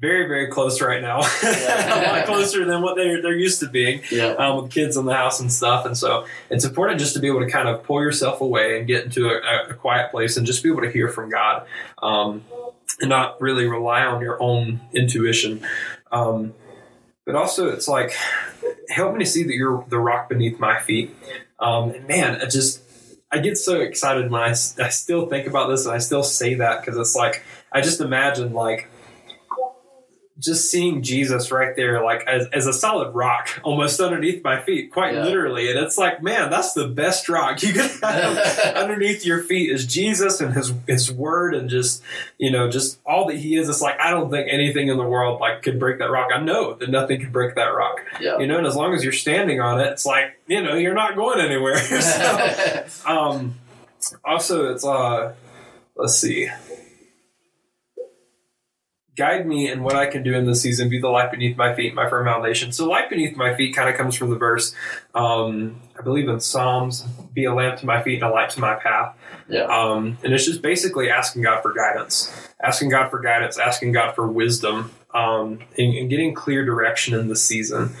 very, 0.00 0.26
very 0.26 0.46
close 0.46 0.80
right 0.80 1.02
now, 1.02 1.18
a 1.42 2.02
lot 2.16 2.24
closer 2.24 2.64
than 2.64 2.80
what 2.80 2.96
they're 2.96 3.20
they're 3.20 3.36
used 3.36 3.60
to 3.60 3.68
being 3.68 4.00
yeah. 4.10 4.28
um, 4.38 4.62
with 4.62 4.70
kids 4.70 4.96
in 4.96 5.04
the 5.04 5.14
house 5.14 5.38
and 5.38 5.52
stuff. 5.52 5.84
And 5.84 5.98
so 5.98 6.24
it's 6.48 6.64
important 6.64 6.98
just 6.98 7.12
to 7.14 7.20
be 7.20 7.26
able 7.26 7.40
to 7.40 7.50
kind 7.50 7.68
of 7.68 7.82
pull 7.82 8.00
yourself 8.00 8.40
away 8.40 8.78
and 8.78 8.86
get 8.86 9.04
into 9.04 9.28
a, 9.28 9.70
a 9.70 9.74
quiet 9.74 10.10
place 10.10 10.38
and 10.38 10.46
just 10.46 10.62
be 10.62 10.70
able 10.70 10.82
to 10.82 10.90
hear 10.90 11.08
from 11.08 11.28
God 11.30 11.66
um, 12.00 12.42
and 13.00 13.10
not 13.10 13.38
really 13.40 13.66
rely 13.66 14.06
on 14.06 14.22
your 14.22 14.42
own 14.42 14.80
intuition. 14.94 15.66
Um, 16.10 16.54
but 17.28 17.36
also, 17.36 17.68
it's 17.68 17.86
like, 17.86 18.16
help 18.88 19.12
me 19.12 19.18
to 19.22 19.30
see 19.30 19.42
that 19.42 19.52
you're 19.52 19.84
the 19.90 19.98
rock 19.98 20.30
beneath 20.30 20.58
my 20.58 20.80
feet. 20.80 21.14
Um, 21.60 21.90
and 21.90 22.08
man, 22.08 22.40
I 22.40 22.46
just, 22.46 22.80
I 23.30 23.40
get 23.40 23.58
so 23.58 23.82
excited 23.82 24.30
when 24.30 24.40
I 24.40 24.52
still 24.54 25.26
think 25.26 25.46
about 25.46 25.68
this 25.68 25.84
and 25.84 25.94
I 25.94 25.98
still 25.98 26.22
say 26.22 26.54
that 26.54 26.80
because 26.80 26.96
it's 26.96 27.14
like, 27.14 27.44
I 27.70 27.82
just 27.82 28.00
imagine 28.00 28.54
like, 28.54 28.88
just 30.38 30.70
seeing 30.70 31.02
Jesus 31.02 31.50
right 31.50 31.74
there, 31.74 32.02
like 32.04 32.22
as, 32.28 32.46
as 32.52 32.66
a 32.66 32.72
solid 32.72 33.12
rock, 33.14 33.48
almost 33.64 33.98
underneath 34.00 34.44
my 34.44 34.60
feet, 34.60 34.92
quite 34.92 35.14
Yeah. 35.14 35.24
literally. 35.24 35.68
And 35.70 35.78
it's 35.80 35.98
like, 35.98 36.22
man, 36.22 36.48
that's 36.48 36.74
the 36.74 36.86
best 36.86 37.28
rock 37.28 37.60
you 37.62 37.72
could 37.72 37.90
have 38.02 38.76
underneath 38.76 39.24
your 39.26 39.42
feet 39.42 39.70
is 39.70 39.84
Jesus 39.86 40.40
and 40.40 40.54
His 40.54 40.72
His 40.86 41.10
Word, 41.10 41.54
and 41.54 41.68
just 41.68 42.02
you 42.38 42.50
know, 42.52 42.70
just 42.70 42.98
all 43.04 43.26
that 43.26 43.36
He 43.36 43.56
is. 43.56 43.68
It's 43.68 43.80
like 43.80 44.00
I 44.00 44.10
don't 44.10 44.30
think 44.30 44.48
anything 44.50 44.88
in 44.88 44.96
the 44.96 45.06
world 45.06 45.40
like 45.40 45.62
could 45.62 45.78
break 45.80 45.98
that 45.98 46.10
rock. 46.10 46.30
I 46.32 46.40
know 46.40 46.74
that 46.74 46.88
nothing 46.88 47.20
can 47.20 47.32
break 47.32 47.56
that 47.56 47.74
rock. 47.74 48.00
Yeah. 48.20 48.38
You 48.38 48.46
know, 48.46 48.58
and 48.58 48.66
as 48.66 48.76
long 48.76 48.94
as 48.94 49.02
you're 49.02 49.12
standing 49.12 49.60
on 49.60 49.80
it, 49.80 49.86
it's 49.88 50.06
like 50.06 50.38
you 50.46 50.62
know, 50.62 50.74
you're 50.74 50.94
not 50.94 51.16
going 51.16 51.40
anywhere. 51.40 51.76
so, 51.78 52.86
um, 53.06 53.56
also, 54.24 54.72
it's 54.72 54.84
uh, 54.84 55.34
let's 55.96 56.14
see. 56.16 56.48
Guide 59.18 59.46
me 59.46 59.70
in 59.70 59.82
what 59.82 59.96
I 59.96 60.06
can 60.06 60.22
do 60.22 60.34
in 60.34 60.46
this 60.46 60.62
season, 60.62 60.88
be 60.88 61.00
the 61.00 61.08
light 61.08 61.32
beneath 61.32 61.56
my 61.56 61.74
feet, 61.74 61.92
my 61.92 62.08
firm 62.08 62.24
foundation. 62.24 62.70
So, 62.72 62.88
light 62.88 63.10
beneath 63.10 63.36
my 63.36 63.54
feet 63.54 63.74
kind 63.74 63.90
of 63.90 63.96
comes 63.96 64.14
from 64.14 64.30
the 64.30 64.36
verse, 64.36 64.74
um, 65.14 65.80
I 65.98 66.02
believe 66.02 66.28
in 66.28 66.40
Psalms, 66.40 67.02
be 67.34 67.44
a 67.44 67.52
lamp 67.52 67.80
to 67.80 67.86
my 67.86 68.00
feet 68.02 68.22
and 68.22 68.30
a 68.30 68.32
light 68.32 68.50
to 68.50 68.60
my 68.60 68.76
path. 68.76 69.16
Yeah. 69.48 69.64
Um, 69.64 70.16
and 70.22 70.32
it's 70.32 70.44
just 70.44 70.62
basically 70.62 71.10
asking 71.10 71.42
God 71.42 71.62
for 71.62 71.74
guidance, 71.74 72.32
asking 72.62 72.90
God 72.90 73.10
for 73.10 73.18
guidance, 73.18 73.58
asking 73.58 73.92
God 73.92 74.14
for 74.14 74.28
wisdom, 74.28 74.92
um, 75.12 75.58
and, 75.76 75.94
and 75.94 76.08
getting 76.08 76.32
clear 76.32 76.64
direction 76.64 77.18
in 77.18 77.28
the 77.28 77.36
season. 77.36 77.94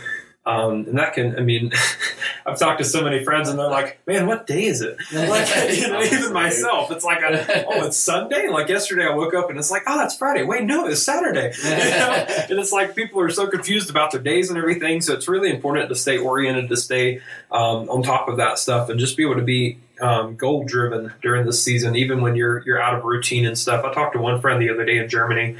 Um, 0.46 0.86
and 0.88 0.98
that 0.98 1.12
can, 1.12 1.36
I 1.36 1.40
mean, 1.40 1.72
I've 2.46 2.58
talked 2.58 2.78
to 2.78 2.84
so 2.84 3.02
many 3.02 3.22
friends 3.22 3.50
and 3.50 3.58
they're 3.58 3.68
like, 3.68 4.00
man, 4.06 4.26
what 4.26 4.46
day 4.46 4.64
is 4.64 4.80
it? 4.80 4.96
Like, 5.12 5.48
you 5.76 5.88
know, 5.88 6.00
even 6.00 6.32
myself, 6.32 6.90
it's 6.90 7.04
like, 7.04 7.20
a, 7.20 7.66
oh, 7.66 7.84
it's 7.84 7.98
Sunday? 7.98 8.48
Like 8.48 8.68
yesterday 8.68 9.04
I 9.04 9.14
woke 9.14 9.34
up 9.34 9.50
and 9.50 9.58
it's 9.58 9.70
like, 9.70 9.82
oh, 9.86 9.98
that's 9.98 10.16
Friday. 10.16 10.44
Wait, 10.44 10.64
no, 10.64 10.86
it's 10.86 11.02
Saturday. 11.02 11.52
You 11.62 11.70
know? 11.70 12.26
And 12.50 12.58
it's 12.58 12.72
like 12.72 12.94
people 12.94 13.20
are 13.20 13.30
so 13.30 13.46
confused 13.48 13.90
about 13.90 14.12
their 14.12 14.22
days 14.22 14.48
and 14.48 14.58
everything. 14.58 15.02
So 15.02 15.12
it's 15.12 15.28
really 15.28 15.50
important 15.50 15.90
to 15.90 15.94
stay 15.94 16.16
oriented, 16.16 16.70
to 16.70 16.76
stay 16.76 17.20
um, 17.50 17.90
on 17.90 18.02
top 18.02 18.28
of 18.28 18.38
that 18.38 18.58
stuff 18.58 18.88
and 18.88 18.98
just 18.98 19.16
be 19.16 19.24
able 19.24 19.36
to 19.36 19.42
be 19.42 19.78
um, 20.00 20.36
goal 20.36 20.64
driven 20.64 21.12
during 21.20 21.44
the 21.44 21.52
season, 21.52 21.96
even 21.96 22.22
when 22.22 22.36
you're, 22.36 22.62
you're 22.64 22.80
out 22.80 22.94
of 22.94 23.04
routine 23.04 23.44
and 23.44 23.58
stuff. 23.58 23.84
I 23.84 23.92
talked 23.92 24.14
to 24.14 24.20
one 24.20 24.40
friend 24.40 24.62
the 24.62 24.70
other 24.70 24.84
day 24.84 24.98
in 24.98 25.08
Germany 25.08 25.56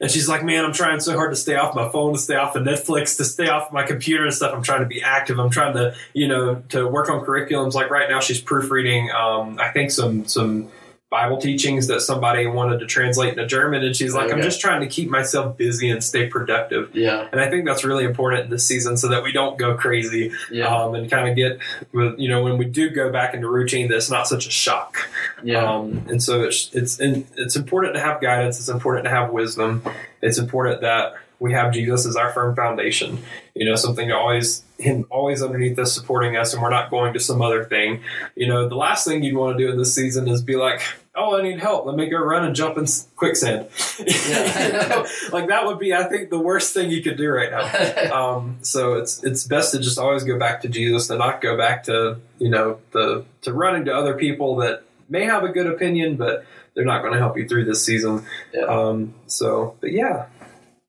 and 0.00 0.10
she's 0.10 0.28
like, 0.28 0.42
man, 0.42 0.64
I'm 0.64 0.72
trying 0.72 1.00
so 1.00 1.14
hard 1.14 1.30
to 1.30 1.36
stay 1.36 1.56
off 1.56 1.74
my 1.74 1.90
phone, 1.90 2.14
to 2.14 2.18
stay 2.18 2.34
off 2.34 2.56
of 2.56 2.62
Netflix, 2.62 3.18
to 3.18 3.24
stay 3.24 3.48
off 3.48 3.70
my 3.70 3.82
computer 3.82 4.24
and 4.24 4.32
stuff. 4.32 4.54
I'm 4.54 4.62
trying 4.62 4.80
to 4.80 4.86
be 4.86 5.02
active. 5.02 5.38
I'm 5.38 5.50
trying 5.50 5.74
to, 5.74 5.94
you 6.14 6.26
know, 6.26 6.62
to 6.70 6.88
work 6.88 7.10
on 7.10 7.24
curriculums. 7.24 7.74
Like 7.74 7.90
right 7.90 8.08
now, 8.08 8.20
she's 8.20 8.40
proofreading, 8.40 9.10
um, 9.10 9.58
I 9.60 9.70
think 9.70 9.90
some 9.90 10.26
some 10.26 10.70
Bible 11.10 11.38
teachings 11.38 11.88
that 11.88 12.00
somebody 12.02 12.46
wanted 12.46 12.78
to 12.78 12.86
translate 12.86 13.30
into 13.30 13.44
German, 13.44 13.82
and 13.82 13.96
she's 13.96 14.14
like, 14.14 14.26
Okay. 14.26 14.34
I'm 14.34 14.42
just 14.42 14.60
trying 14.60 14.80
to 14.82 14.86
keep 14.86 15.10
myself 15.10 15.56
busy 15.56 15.90
and 15.90 16.04
stay 16.04 16.28
productive. 16.28 16.94
Yeah. 16.94 17.26
And 17.32 17.40
I 17.40 17.50
think 17.50 17.64
that's 17.64 17.82
really 17.82 18.04
important 18.04 18.44
in 18.44 18.50
this 18.50 18.64
season, 18.64 18.96
so 18.96 19.08
that 19.08 19.24
we 19.24 19.32
don't 19.32 19.58
go 19.58 19.74
crazy 19.76 20.30
Yeah. 20.52 20.68
um, 20.72 20.94
and 20.94 21.10
kind 21.10 21.28
of 21.28 21.34
get, 21.34 21.58
with, 21.92 22.16
you 22.18 22.28
know, 22.28 22.44
when 22.44 22.58
we 22.58 22.64
do 22.64 22.90
go 22.90 23.10
back 23.10 23.34
into 23.34 23.48
routine, 23.48 23.88
that's 23.88 24.08
not 24.08 24.28
such 24.28 24.46
a 24.46 24.50
shock. 24.50 24.98
yeah. 25.42 25.64
Um, 25.68 26.04
and 26.08 26.22
so 26.22 26.42
it's 26.44 26.70
it's 26.74 27.00
it's 27.00 27.56
important 27.56 27.94
to 27.94 28.00
have 28.00 28.20
guidance. 28.20 28.60
It's 28.60 28.68
important 28.68 29.04
to 29.06 29.10
have 29.10 29.30
wisdom. 29.30 29.82
It's 30.22 30.38
important 30.38 30.82
that 30.82 31.14
we 31.40 31.52
have 31.52 31.72
Jesus 31.72 32.06
as 32.06 32.16
our 32.16 32.30
firm 32.32 32.54
foundation. 32.54 33.18
You 33.54 33.64
know, 33.64 33.74
something 33.74 34.08
to 34.08 34.14
always 34.16 34.62
him 34.78 35.06
always 35.10 35.42
underneath 35.42 35.78
us, 35.78 35.92
supporting 35.92 36.36
us, 36.36 36.52
and 36.52 36.62
we're 36.62 36.70
not 36.70 36.90
going 36.90 37.14
to 37.14 37.20
some 37.20 37.42
other 37.42 37.64
thing. 37.64 38.02
You 38.36 38.46
know, 38.46 38.68
the 38.68 38.76
last 38.76 39.06
thing 39.06 39.22
you'd 39.24 39.36
want 39.36 39.58
to 39.58 39.64
do 39.64 39.72
in 39.72 39.78
this 39.78 39.94
season 39.94 40.28
is 40.28 40.42
be 40.42 40.56
like, 40.56 40.82
"Oh, 41.14 41.38
I 41.38 41.42
need 41.42 41.58
help. 41.58 41.86
Let 41.86 41.96
me 41.96 42.08
go 42.08 42.18
run 42.18 42.44
and 42.44 42.54
jump 42.54 42.78
in 42.78 42.86
quicksand." 43.16 43.68
Yeah. 43.98 45.06
Like 45.32 45.48
that 45.48 45.64
would 45.64 45.78
be, 45.78 45.94
I 45.94 46.04
think, 46.04 46.30
the 46.30 46.38
worst 46.40 46.74
thing 46.74 46.90
you 46.90 47.02
could 47.02 47.16
do 47.16 47.30
right 47.30 47.50
now 47.50 48.12
um, 48.14 48.58
so 48.62 48.94
it's 48.94 49.22
it's 49.22 49.44
best 49.44 49.72
to 49.72 49.78
just 49.78 49.98
always 49.98 50.24
go 50.24 50.38
back 50.38 50.62
to 50.62 50.68
Jesus 50.68 51.08
and 51.08 51.18
not 51.18 51.40
go 51.40 51.56
back 51.56 51.84
to 51.84 52.18
you 52.38 52.48
know 52.48 52.80
the 52.90 53.24
to 53.42 53.52
running 53.52 53.84
to 53.86 53.94
other 53.94 54.14
people 54.14 54.56
that 54.56 54.82
may 55.08 55.24
have 55.24 55.44
a 55.44 55.48
good 55.48 55.66
opinion, 55.66 56.16
but 56.16 56.44
they're 56.74 56.84
not 56.84 57.02
going 57.02 57.12
to 57.12 57.18
help 57.18 57.36
you 57.36 57.48
through 57.48 57.64
this 57.64 57.84
season. 57.84 58.24
Yeah. 58.54 58.62
Um, 58.62 59.14
so, 59.26 59.76
but 59.80 59.92
yeah, 59.92 60.26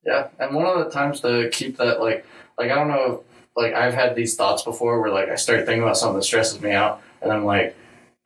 Yeah, 0.04 0.28
and 0.38 0.54
one 0.54 0.66
of 0.66 0.84
the 0.84 0.90
times 0.90 1.20
to 1.20 1.48
keep 1.52 1.76
that 1.78 2.00
like 2.00 2.26
like 2.58 2.70
I 2.70 2.74
don't 2.74 2.88
know 2.88 3.22
like 3.56 3.74
I've 3.74 3.94
had 3.94 4.14
these 4.16 4.34
thoughts 4.34 4.62
before 4.62 5.00
where 5.00 5.10
like 5.10 5.28
I 5.28 5.36
start 5.36 5.64
thinking 5.66 5.82
about 5.82 5.96
something 5.96 6.16
that 6.16 6.24
stresses 6.24 6.60
me 6.60 6.72
out 6.72 7.00
and 7.20 7.32
I'm 7.32 7.44
like 7.44 7.76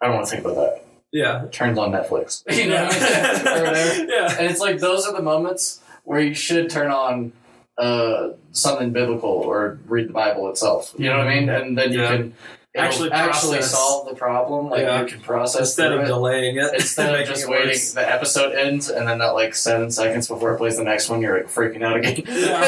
I 0.00 0.06
don't 0.06 0.14
want 0.16 0.26
to 0.28 0.32
think 0.36 0.44
about 0.44 0.56
that. 0.56 0.84
yeah, 1.12 1.44
It 1.44 1.52
turns 1.52 1.78
on 1.78 1.90
Netflix. 1.92 2.42
You 2.56 2.68
know 2.70 2.84
what 2.84 3.02
I 3.02 3.36
mean? 3.38 3.48
or 3.58 3.64
whatever. 3.66 4.04
yeah, 4.04 4.36
And 4.38 4.50
it's 4.50 4.60
like 4.60 4.78
those 4.78 5.06
are 5.06 5.12
the 5.14 5.22
moments 5.22 5.80
where 6.04 6.20
you 6.20 6.34
should 6.34 6.70
turn 6.70 6.90
on 6.90 7.32
uh, 7.78 8.30
something 8.52 8.92
biblical 8.92 9.28
or 9.30 9.78
read 9.86 10.08
the 10.08 10.12
Bible 10.12 10.48
itself. 10.48 10.94
You 10.96 11.10
know 11.10 11.18
what 11.18 11.26
I 11.28 11.34
mean? 11.40 11.48
And 11.50 11.76
then 11.76 11.92
you 11.92 12.00
Yeah. 12.02 12.16
can 12.16 12.34
it'll 12.76 12.86
Actually 12.88 13.10
actually 13.12 13.56
process. 13.58 13.70
solve 13.72 14.08
the 14.08 14.14
problem. 14.14 14.68
Like 14.70 14.82
Yeah. 14.82 15.00
you 15.00 15.06
can 15.06 15.20
process 15.20 15.60
instead 15.60 15.92
of 15.92 16.02
it. 16.02 16.06
delaying 16.06 16.56
it, 16.58 16.74
Instead 16.74 17.18
of 17.18 17.26
just 17.26 17.48
waiting, 17.48 17.68
worse. 17.68 17.92
the 17.94 18.08
episode 18.12 18.52
ends, 18.54 18.88
and 18.90 19.08
then 19.08 19.18
that 19.18 19.34
like 19.34 19.54
seven 19.54 19.90
seconds 19.90 20.28
before 20.28 20.52
it 20.54 20.58
plays 20.58 20.76
the 20.76 20.84
next 20.84 21.08
one, 21.08 21.22
you're 21.22 21.36
like 21.38 21.48
freaking 21.48 21.82
out 21.82 21.96
again. 21.96 22.22
Yeah, 22.26 22.60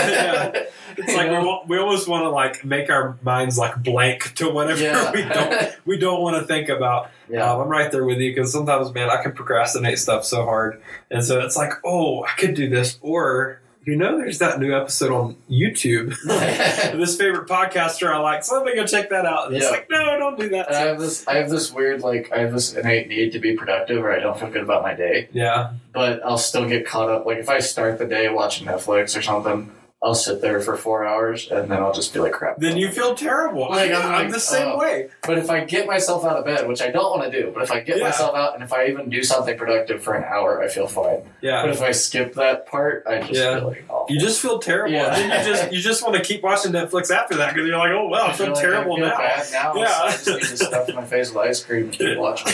yeah. 0.53 0.62
It's 0.97 1.14
like 1.14 1.31
we, 1.31 1.61
we 1.68 1.79
always 1.79 2.09
want 2.09 2.25
to 2.25 2.31
like 2.31 2.64
make 2.64 2.90
our 2.90 3.16
minds 3.23 3.57
like 3.57 3.81
blank 3.83 4.35
to 4.37 4.49
whatever 4.51 4.81
Yeah. 4.83 5.11
we 5.14 5.23
don't 5.23 5.73
we 5.87 5.99
don't 5.99 6.21
want 6.23 6.37
to 6.40 6.47
think 6.47 6.68
about. 6.71 7.11
yeah, 7.29 7.53
Um, 7.53 7.61
I'm 7.61 7.68
right 7.68 7.92
there 7.92 8.05
with 8.05 8.18
you 8.18 8.33
because 8.33 8.51
sometimes, 8.51 8.92
man, 8.92 9.09
I 9.11 9.23
can 9.23 9.33
procrastinate 9.33 9.99
stuff 9.99 10.25
so 10.25 10.44
hard, 10.44 10.81
and 11.11 11.25
so 11.25 11.40
it's 11.40 11.57
like, 11.57 11.73
oh, 11.85 12.25
I 12.25 12.31
could 12.38 12.55
do 12.55 12.68
this, 12.68 12.99
or 13.03 13.61
you 13.84 13.96
know, 13.96 14.18
there's 14.18 14.38
that 14.38 14.60
new 14.60 14.76
episode 14.76 15.10
on 15.10 15.36
YouTube. 15.50 16.14
this 16.24 17.16
favorite 17.16 17.48
podcaster 17.48 18.12
I 18.12 18.18
like, 18.18 18.44
so 18.44 18.56
let 18.56 18.64
me 18.64 18.74
go 18.74 18.86
check 18.86 19.10
that 19.10 19.24
out. 19.24 19.48
And 19.48 19.56
it's 19.56 19.70
like, 19.70 19.88
no, 19.90 20.18
don't 20.18 20.38
do 20.38 20.48
that. 20.50 20.68
And 20.68 20.76
I 20.76 20.80
have 20.80 21.00
this, 21.00 21.26
I 21.26 21.36
have 21.36 21.50
this 21.50 21.72
weird 21.72 22.02
like, 22.02 22.30
I 22.32 22.40
have 22.40 22.52
this 22.52 22.74
innate 22.74 23.08
need 23.08 23.32
to 23.32 23.38
be 23.38 23.56
productive, 23.56 24.04
or 24.04 24.12
I 24.12 24.20
don't 24.20 24.38
feel 24.38 24.50
good 24.50 24.62
about 24.62 24.82
my 24.82 24.94
day, 24.94 25.28
yeah, 25.32 25.72
but 25.92 26.24
I'll 26.24 26.38
still 26.38 26.68
get 26.68 26.86
caught 26.86 27.08
up. 27.08 27.26
Like 27.26 27.38
if 27.38 27.48
I 27.48 27.60
start 27.60 27.98
the 27.98 28.06
day 28.06 28.28
watching 28.28 28.66
Netflix 28.66 29.16
or 29.16 29.22
something, 29.22 29.70
I'll 30.00 30.14
sit 30.14 30.40
there 30.40 30.61
for 30.61 30.76
four 30.76 31.04
hours, 31.04 31.50
and 31.50 31.68
then 31.68 31.82
I'll 31.82 31.92
just 31.92 32.14
be 32.14 32.20
like, 32.20 32.30
crap. 32.32 32.58
then 32.58 32.76
you 32.76 32.88
feel 32.88 33.16
terrible. 33.16 33.68
Like, 33.68 33.90
I'm 33.90 34.26
I'm, 34.26 34.30
the 34.30 34.37
uh, 34.37 34.40
same 34.40 34.68
oh. 34.68 34.78
way. 34.78 35.08
But 35.22 35.38
if 35.38 35.50
I 35.50 35.64
get 35.64 35.88
myself 35.88 36.24
out 36.24 36.37
of 36.37 36.44
bed, 36.44 36.68
which 36.68 36.80
I 36.80 36.90
don't 36.90 37.18
want 37.18 37.32
to 37.32 37.42
do, 37.42 37.50
but 37.52 37.64
if 37.64 37.72
I 37.72 37.80
get 37.80 37.98
Yeah. 37.98 38.04
myself 38.04 38.37
out, 38.37 38.54
and 38.54 38.62
if 38.62 38.72
I 38.72 38.87
even 38.87 39.11
do 39.11 39.24
something 39.24 39.58
productive 39.58 40.00
for 40.00 40.14
an 40.14 40.22
hour, 40.22 40.62
I 40.62 40.68
feel 40.68 40.87
fine. 40.87 41.22
Yeah. 41.40 41.62
But 41.62 41.70
if 41.70 41.82
I 41.82 41.90
skip 41.90 42.34
that 42.34 42.66
part, 42.66 43.04
I 43.08 43.18
just 43.22 43.32
Yeah. 43.32 43.58
feel 43.58 43.68
like 43.68 43.84
awful. 43.88 44.14
you 44.14 44.20
just 44.20 44.40
feel 44.40 44.61
terrible. 44.61 44.94
Yeah. 44.94 45.11
Then 45.16 45.30
you 45.30 45.52
just 45.52 45.72
you 45.72 45.80
just 45.80 46.04
want 46.04 46.14
to 46.14 46.22
keep 46.22 46.44
watching 46.44 46.70
Netflix 46.70 47.11
after 47.11 47.34
that 47.38 47.52
because 47.52 47.66
you're 47.66 47.76
like, 47.76 47.90
oh 47.90 48.06
wow, 48.06 48.28
I 48.28 48.32
feel, 48.34 48.52
like 48.52 48.61
terrible 48.61 48.92
I 48.92 48.96
feel 48.98 49.08
now. 49.08 49.18
Bad 49.18 49.46
now. 49.52 49.74
Yeah. 49.74 49.88
So 49.88 50.04
I 50.04 50.11
just 50.11 50.26
need 50.28 50.58
to 50.58 50.64
stuff 50.64 50.94
my 50.94 51.04
face 51.04 51.30
with 51.30 51.38
ice 51.38 51.64
cream 51.64 51.84
and 51.84 51.92
keep 51.92 52.18
watching 52.20 52.52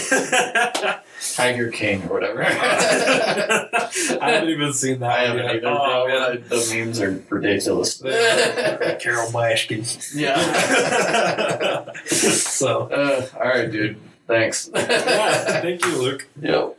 Tiger 1.34 1.68
King 1.70 2.04
or 2.04 2.14
whatever. 2.14 2.42
I 2.48 4.30
haven't 4.30 4.48
even 4.48 4.72
seen 4.72 5.00
that. 5.00 5.10
I 5.10 5.26
haven't 5.26 5.44
yet. 5.44 5.56
either. 5.56 5.66
Oh, 5.68 6.08
man. 6.08 6.44
The 6.48 6.74
memes 6.74 7.00
are 7.00 7.12
ridiculous. 7.34 7.98
Carole 8.02 9.30
Baskin. 9.30 9.84
yeah. 10.14 11.92
so, 12.06 12.88
Uh, 12.88 13.26
all 13.36 13.40
right, 13.48 13.70
dude. 13.70 13.96
Thanks. 14.26 14.70
yeah, 14.74 15.60
thank 15.60 15.84
you, 15.84 15.98
Luke. 16.00 16.28
Yep. 16.40 16.78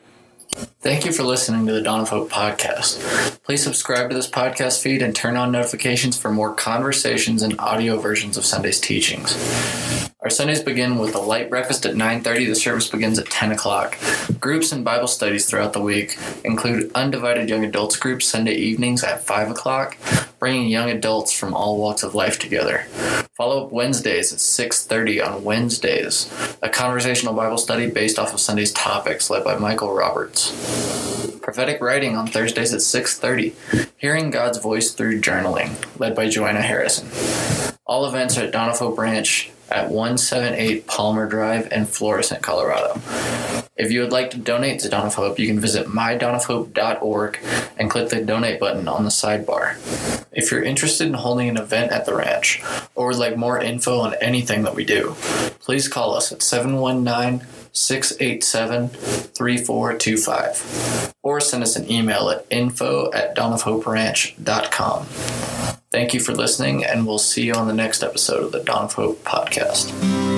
Thank 0.56 1.06
you 1.06 1.12
for 1.12 1.24
listening 1.24 1.66
to 1.68 1.74
the 1.74 1.82
Dawn 1.82 2.02
of 2.02 2.10
Hope 2.10 2.30
podcast. 2.30 3.44
Please 3.44 3.62
subscribe 3.62 4.10
to 4.10 4.16
this 4.16 4.30
podcast 4.30 4.82
feed 4.82 5.02
and 5.02 5.14
turn 5.14 5.36
on 5.36 5.52
notifications 5.52 6.18
for 6.18 6.32
more 6.32 6.54
conversations 6.54 7.42
and 7.42 7.60
audio 7.60 7.98
versions 7.98 8.38
of 8.38 8.46
Sunday's 8.46 8.80
teachings. 8.80 9.36
Our 10.22 10.30
Sundays 10.30 10.64
begin 10.64 10.98
with 10.98 11.14
a 11.14 11.20
light 11.20 11.50
breakfast 11.50 11.86
at 11.86 11.96
9:30. 11.96 12.48
The 12.48 12.56
service 12.56 12.88
begins 12.88 13.20
at 13.20 13.30
10 13.30 13.52
o'clock. 13.52 13.98
Groups 14.40 14.72
and 14.72 14.86
Bible 14.86 15.08
studies 15.08 15.46
throughout 15.46 15.74
the 15.74 15.82
week 15.82 16.18
include 16.44 16.92
undivided 16.96 17.50
young 17.50 17.66
adults 17.66 17.98
groups 17.98 18.26
Sunday 18.26 18.56
evenings 18.56 19.04
at 19.04 19.24
5 19.24 19.52
o'clock, 19.52 19.98
bringing 20.40 20.70
young 20.70 20.90
adults 20.90 21.34
from 21.34 21.54
all 21.54 21.78
walks 21.78 22.02
of 22.02 22.16
life 22.16 22.40
together. 22.40 22.86
Follow 23.38 23.66
up 23.66 23.72
Wednesdays 23.72 24.32
at 24.32 24.40
6:30 24.40 25.22
on 25.22 25.44
Wednesdays, 25.44 26.30
a 26.64 26.70
conversational 26.70 27.34
Bible 27.34 27.58
study 27.58 27.88
based 27.88 28.18
off 28.18 28.34
of 28.34 28.40
Sunday's 28.40 28.72
topics 28.72 29.30
led 29.30 29.44
by 29.44 29.56
Michael 29.58 29.94
Roberts. 29.94 30.45
Prophetic 31.42 31.82
writing 31.82 32.16
on 32.16 32.28
Thursdays 32.28 32.74
at 32.74 32.82
6:30, 32.82 33.54
hearing 33.98 34.32
God's 34.32 34.58
voice 34.58 34.92
through 34.92 35.22
journaling 35.22 35.76
led 36.00 36.16
by 36.16 36.28
Joanna 36.28 36.62
Harrison. 36.62 37.08
All 37.86 38.06
events 38.06 38.38
are 38.38 38.42
at 38.46 38.52
Dawn 38.52 38.70
of 38.70 38.80
Hope 38.80 38.98
Ranch 38.98 39.52
at 39.70 39.90
178 39.90 40.88
Palmer 40.88 41.28
Drive 41.28 41.72
in 41.72 41.86
Florissant, 41.86 42.42
Colorado. 42.42 43.00
If 43.76 43.92
you 43.92 44.02
would 44.02 44.12
like 44.12 44.32
to 44.32 44.38
donate 44.38 44.80
to 44.80 44.90
Dawn 44.90 45.06
of 45.06 45.16
Hope, 45.16 45.38
you 45.38 45.48
can 45.48 45.60
visit 45.60 45.88
mydawnofhope.org 45.88 47.40
and 47.78 47.90
click 47.90 48.10
the 48.10 48.22
donate 48.22 48.60
button 48.60 48.88
on 48.88 49.04
the 49.04 49.10
sidebar. 49.10 49.76
If 50.32 50.52
you're 50.52 50.64
interested 50.64 51.08
in 51.08 51.14
holding 51.14 51.50
an 51.50 51.58
event 51.58 51.92
at 51.92 52.06
the 52.06 52.16
ranch 52.16 52.64
or 52.96 53.08
would 53.08 53.18
like 53.18 53.38
more 53.38 53.60
info 53.60 54.00
on 54.00 54.16
anything 54.22 54.64
that 54.64 54.76
we 54.76 54.86
do, 54.86 55.16
please 55.60 55.88
call 55.88 56.16
us 56.16 56.32
at 56.32 56.42
719 56.42 57.46
687 57.76 58.90
3425 58.90 61.14
or 61.24 61.42
send 61.42 61.64
us 61.64 61.76
an 61.76 61.92
email 61.92 62.30
at 62.30 62.46
info 62.50 63.12
at 63.12 63.36
dawnofhoperanch.com. 63.36 65.06
Thank 65.92 66.14
you 66.14 66.20
for 66.20 66.34
listening, 66.34 66.84
and 66.84 67.08
we'll 67.08 67.18
see 67.18 67.46
you 67.46 67.54
on 67.54 67.68
the 67.68 67.74
next 67.74 68.04
episode 68.04 68.44
of 68.44 68.52
the 68.52 68.60
Dawn 68.60 68.86
of 68.86 68.94
Hope 68.94 69.24
podcast. 69.24 70.35